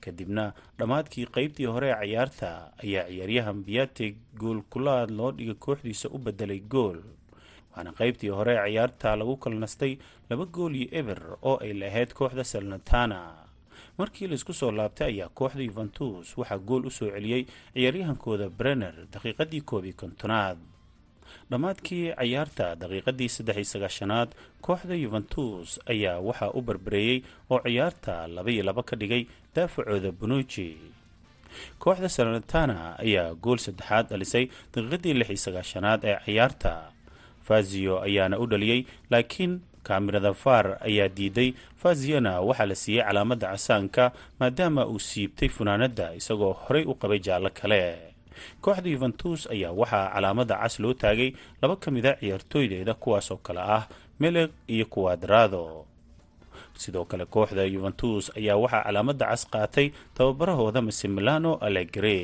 kadibna 0.00 0.44
dhammaadkii 0.78 1.26
qeybtii 1.36 1.66
hore 1.74 1.88
ee 1.90 1.98
cayaarta 2.00 2.50
ayaa 2.84 3.04
ciyaaryahan 3.10 3.58
biatig 3.66 4.14
gool 4.40 4.60
kulaad 4.72 5.10
loo 5.18 5.30
dhigay 5.36 5.54
kooxdiisa 5.64 6.08
u 6.14 6.18
bedelay 6.18 6.60
gool 6.74 6.98
waxaana 7.70 7.90
qeybtii 7.98 8.30
hore 8.38 8.52
ee 8.54 8.62
cayaarta 8.64 9.16
lagu 9.20 9.34
kala 9.42 9.56
nastay 9.64 9.92
laba 10.30 10.44
gool 10.54 10.74
iyo 10.76 10.88
eber 11.00 11.20
oo 11.42 11.56
ay 11.64 11.72
lahayd 11.82 12.10
kooxda 12.18 12.44
salonitana 12.52 13.18
markii 13.98 14.26
la 14.28 14.34
isku 14.34 14.52
soo 14.54 14.70
laabtay 14.70 15.06
ayaa 15.12 15.28
kooxda 15.38 15.62
yuventus 15.62 16.36
waxaa 16.38 16.58
gool 16.68 16.86
u 16.86 16.90
soo 16.90 17.10
celiyey 17.14 17.42
ciyaaryahankooda 17.74 18.48
brenner 18.58 18.94
daqiiqadii 19.12 19.60
koob 19.70 19.84
iyo 19.84 19.94
kontonaad. 20.02 20.58
Dhammaadkii 21.50 22.12
cayaarta 22.18 22.66
daqiiqadii 22.80 23.28
saddex 23.36 23.56
iyo 23.56 23.64
sagaashanaad 23.74 24.28
kooxda 24.66 24.94
yuventus 24.94 25.80
ayaa 25.92 26.18
waxaa 26.28 26.50
u 26.58 26.60
barbareeyey 26.62 27.18
oo 27.50 27.60
ciyaarta 27.64 28.26
laba 28.28 28.50
iyo 28.50 28.62
laba 28.68 28.82
ka 28.82 28.96
dhigay 28.96 29.26
daafacooda 29.54 30.12
bonuji 30.12 30.68
kooxda 31.78 32.08
salonitana 32.08 32.98
ayaa 32.98 33.34
gool 33.34 33.58
saddexaad 33.58 34.08
dhalisay 34.10 34.44
daqiiqadii 34.74 35.14
lix 35.18 35.28
iyo 35.30 35.36
sagaashanaad 35.46 36.00
ee 36.04 36.18
ciyaarta. 36.24 36.72
Fazio 37.46 38.02
ayaana 38.02 38.38
u 38.42 38.46
dhaliyey 38.46 38.80
laakiin 39.10 39.60
kaamirada 39.86 40.32
far 40.42 40.66
ayaa 40.88 41.08
diiday 41.16 41.50
faziyana 41.82 42.32
waxaa 42.48 42.66
la 42.70 42.74
siiyey 42.82 43.04
calaamadda 43.06 43.46
casaanka 43.52 44.04
maadaama 44.40 44.82
uu 44.92 44.98
siibtay 45.08 45.48
funaanadda 45.56 46.06
isagoo 46.20 46.52
horey 46.62 46.84
u 46.90 46.94
qabay 47.00 47.18
jaallo 47.26 47.50
kale. 47.60 47.82
Kooxda 48.60 48.88
yuventus 48.94 49.40
ayaa 49.54 49.72
waxaa 49.80 50.12
calaamadda 50.14 50.54
cas 50.62 50.74
loo 50.82 50.94
taagay 51.02 51.30
laba 51.62 51.76
ka 51.82 51.88
mid 51.94 52.06
a 52.06 52.12
ciyaartooydeeda 52.20 52.94
kuwaasoo 53.02 53.38
kale 53.46 53.60
ah 53.76 53.84
meleg 54.20 54.50
iyo 54.74 54.86
kuwadrado 54.92 55.64
sidoo 56.82 57.04
kale 57.10 57.24
kooxda 57.34 57.62
yuventus 57.74 58.24
ayaa 58.38 58.56
waxaa 58.62 58.82
calaamadda 58.86 59.26
cas 59.30 59.42
qaatay 59.52 59.86
tababarahooda 60.16 60.80
masimilano 60.88 61.50
alegre 61.66 62.16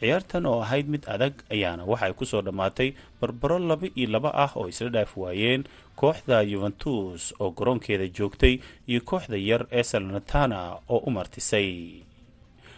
ciyaartan 0.00 0.46
oo 0.46 0.60
ahayd 0.64 0.86
mid 0.94 1.04
adag 1.14 1.34
ayaana 1.54 1.84
waxay 1.84 2.12
ku 2.18 2.24
soo 2.24 2.42
dhammaatay 2.46 2.88
barbaro 3.20 3.58
laba 3.58 3.86
iyo 3.98 4.08
laba 4.14 4.30
ah 4.44 4.50
oo 4.56 4.68
isla 4.72 4.88
dhaaf 4.96 5.16
waayeen 5.16 5.64
kooxda 6.00 6.42
yuventus 6.52 7.34
oo 7.40 7.50
garoonkeeda 7.50 8.06
joogtay 8.16 8.54
iyo 8.90 9.00
kooxda 9.10 9.36
yar 9.36 9.66
ee 9.70 9.82
salnatana 9.82 10.58
oo 10.88 10.98
u 11.06 11.10
martisay. 11.10 12.02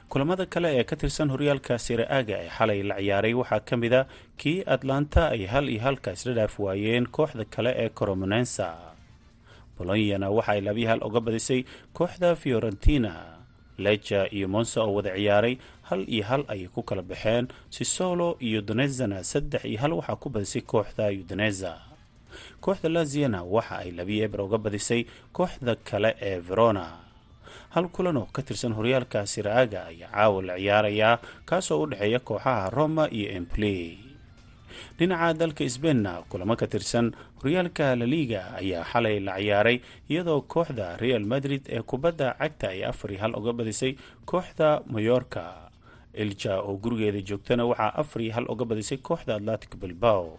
Kulamada 0.08 0.46
kale 0.46 0.68
ee 0.78 0.84
ka 0.84 0.96
tirsan 0.96 1.30
horyaalka 1.34 1.78
siraaga 1.78 2.36
ee 2.44 2.50
xalay 2.56 2.80
la 2.88 2.94
ciyaaray 3.00 3.34
waxaa 3.40 3.60
ka 3.68 3.74
mid 3.76 3.92
a 3.92 4.02
kii 4.40 4.62
atlanta 4.74 5.22
ay 5.34 5.42
hal 5.52 5.66
iyo 5.68 5.80
halka 5.86 6.12
isla 6.12 6.32
dhaaf 6.38 6.54
waayeen 6.60 7.06
kooxda 7.16 7.44
kale 7.54 7.70
ee 7.82 7.88
coromonensa 7.98 8.68
bolonyana 9.78 10.30
waxa 10.30 10.52
ay 10.54 10.60
labiyi 10.60 10.86
hal 10.90 11.00
uga 11.08 11.20
badisay 11.20 11.60
kooxda 11.96 12.36
fiorentina 12.36 13.12
leja 13.78 14.28
iyo 14.32 14.48
monsa 14.48 14.82
oo 14.82 14.94
wada 14.94 15.14
ciyaaray 15.16 15.58
hal 15.88 16.04
iyo 16.08 16.24
hal 16.24 16.42
ayay 16.48 16.68
ku 16.68 16.82
kala 16.82 17.02
baxeen. 17.02 17.48
Sisolo 17.70 18.36
iyo 18.40 18.60
donezana 18.62 19.24
saddex 19.24 19.64
iyo 19.64 19.78
hal 19.80 19.92
waxaa 19.92 20.16
ku 20.16 20.28
badisay 20.30 20.62
kooxda 20.62 21.08
udoneza 21.10 21.72
kooxda 22.60 22.88
laziana 22.88 23.42
waxa 23.42 23.78
ay 23.84 23.90
labiyi 23.90 24.22
eber 24.26 24.40
uga 24.40 24.58
badisay 24.58 25.04
kooxda 25.32 25.76
kale 25.76 26.16
ee 26.20 26.38
verona. 26.38 26.86
Hal 27.74 27.88
kulan 27.88 28.16
oo 28.16 28.26
ka 28.32 28.42
tirsan 28.42 28.72
horyaalka 28.74 29.26
siraaga 29.26 29.86
ayaa 29.90 30.10
caawa 30.14 30.42
la 30.42 30.54
ciyaarayaa 30.58 31.18
kaasoo 31.44 31.82
u 31.82 31.86
dhexeeya 31.86 32.18
kooxaha 32.20 32.70
roma 32.70 33.08
iyo 33.10 33.30
empley 33.38 33.98
dhinaca 34.98 35.34
dalka 35.40 35.64
sbeinna 35.76 36.12
kulamo 36.30 36.54
ka 36.60 36.66
tirsan 36.66 37.06
horyaalka 37.42 37.96
laliga 38.00 38.42
ayaa 38.60 38.84
xalay 38.92 39.16
la 39.26 39.34
ciyaaray 39.40 39.76
iyadoo 40.10 40.40
kooxda 40.54 40.96
real 41.02 41.24
madrid 41.34 41.62
ee 41.76 41.82
kubadda 41.82 42.28
cagta 42.40 42.66
ay 42.74 42.80
afar 42.90 43.10
iyo 43.12 43.20
hal 43.24 43.34
uga 43.40 43.52
badisay 43.58 43.92
kooxda 44.30 44.68
mayorka 44.94 45.44
ilja 46.22 46.60
oo 46.62 46.74
gurigeeda 46.82 47.20
joogtana 47.28 47.64
waxaa 47.70 47.94
afar 48.02 48.20
iyo 48.22 48.32
hal 48.36 48.46
uga 48.52 48.64
badisay 48.70 48.98
kooxda 49.08 49.34
atlantic 49.38 49.72
bilbao. 49.82 50.38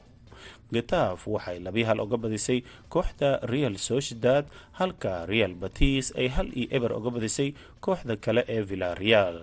Getaf 0.74 1.28
waxay 1.28 1.60
labiyi 1.66 1.86
hal 1.90 2.00
uga 2.06 2.18
badisay 2.18 2.60
kooxda 2.94 3.30
real 3.54 3.76
sociedad 3.78 4.46
halka 4.80 5.26
real 5.26 5.54
batis 5.62 6.14
ay 6.18 6.28
hal 6.36 6.48
iyo 6.60 6.68
eber 6.78 6.92
uga 7.00 7.10
badisay 7.16 7.50
kooxda 7.86 8.16
kale 8.26 8.42
ee 8.56 8.62
villareal 8.70 9.38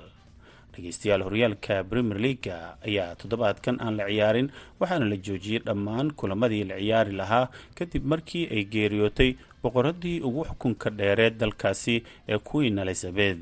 dhegeystayaal 0.75 1.23
horyaalka 1.27 1.85
premier 1.91 2.19
leaga 2.25 2.57
ayaa 2.89 3.15
toddobaadkan 3.21 3.77
aan 3.85 3.97
la 4.01 4.07
ciyaarin 4.09 4.49
waxaana 4.81 5.07
la 5.13 5.17
joojiyey 5.27 5.61
dhammaan 5.67 6.13
kulamadii 6.21 6.65
la 6.71 6.77
ciyaari 6.83 7.13
lahaa 7.21 7.51
kadib 7.79 8.05
markii 8.13 8.45
ay 8.57 8.65
geeriyootay 8.75 9.31
boqoradii 9.63 10.21
ugu 10.29 10.45
xukunka 10.49 10.91
dheereed 10.99 11.35
dalkaasi 11.43 11.97
ee 12.29 12.39
queen 12.39 12.79
elizabeth. 12.85 13.39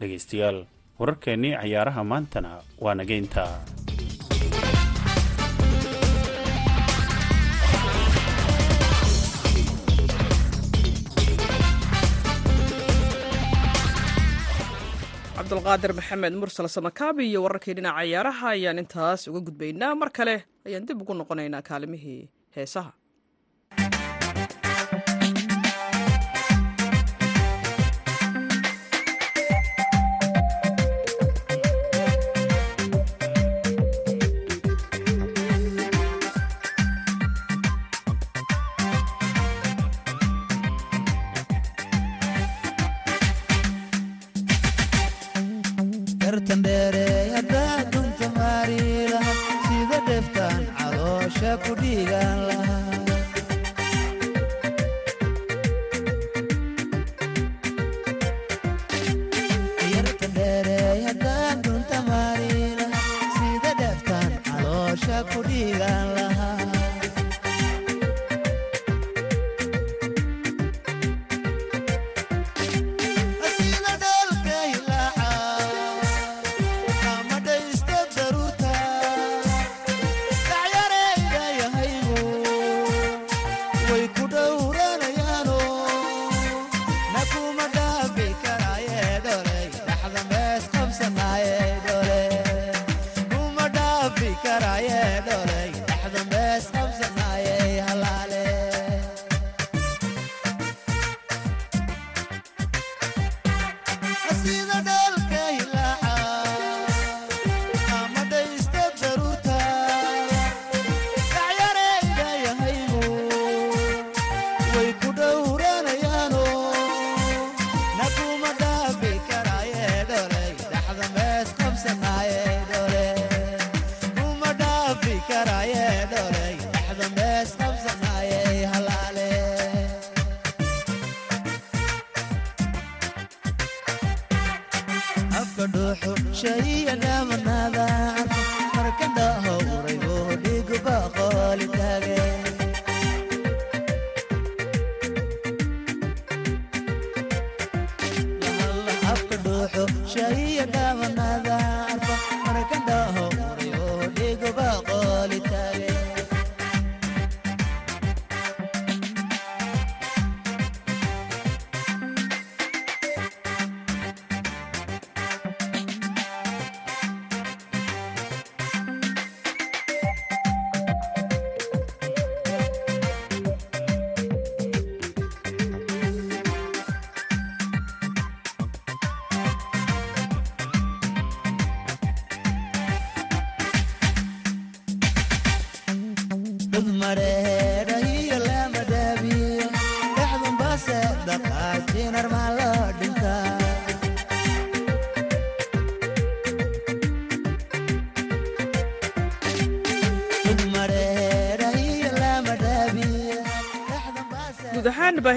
Dhegeystayaal 0.00 0.58
wararkeennii 0.98 1.54
cayaaraha 1.60 2.04
maantana 2.12 2.50
waa 2.84 2.94
nageynta 2.94 3.44
cabdulqaadir 15.52 15.92
maxamed 15.92 16.34
mursal 16.40 16.68
samakaabi 16.68 17.22
iyo 17.28 17.42
wararkii 17.44 17.74
dhinaca 17.76 18.00
ciyaaraha 18.04 18.48
ayaan 18.56 18.78
intaas 18.82 19.28
uga 19.28 19.40
gudbaynaa. 19.46 19.94
Mar 19.94 20.08
kale 20.10 20.44
ayaan 20.66 20.86
dib 20.88 21.02
ugu 21.02 21.14
noqonaynaa 21.14 21.62
kaalimihii 21.68 22.28
heesaha 22.56 22.92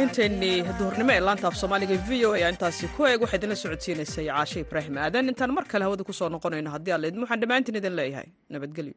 baahinteennii 0.06 0.58
duhurnimo 0.80 1.12
ee 1.16 1.20
laanta 1.28 1.48
af 1.50 1.56
soomaaliga 1.62 1.96
v 2.08 2.12
o 2.28 2.32
ayaa 2.38 2.52
intaasi 2.54 2.88
ku 2.96 3.02
eeg 3.10 3.22
waxaa 3.24 3.40
idinla 3.40 3.56
socodsiinaysay 3.64 4.26
caashe 4.30 4.60
ibraahim 4.66 4.98
aadan. 4.98 5.30
Intaan 5.32 5.52
mar 5.58 5.66
kale 5.72 5.84
hawada 5.88 6.04
ku 6.04 6.14
soo 6.20 6.30
noqonayno 6.36 6.70
haddii 6.76 6.94
alla 6.98 7.08
idin 7.10 7.22
waxaan 7.24 7.42
dhammaantiin 7.42 7.80
idin 7.82 7.96
leeyahay. 8.00 8.28
Nabadgelyo 8.54 8.94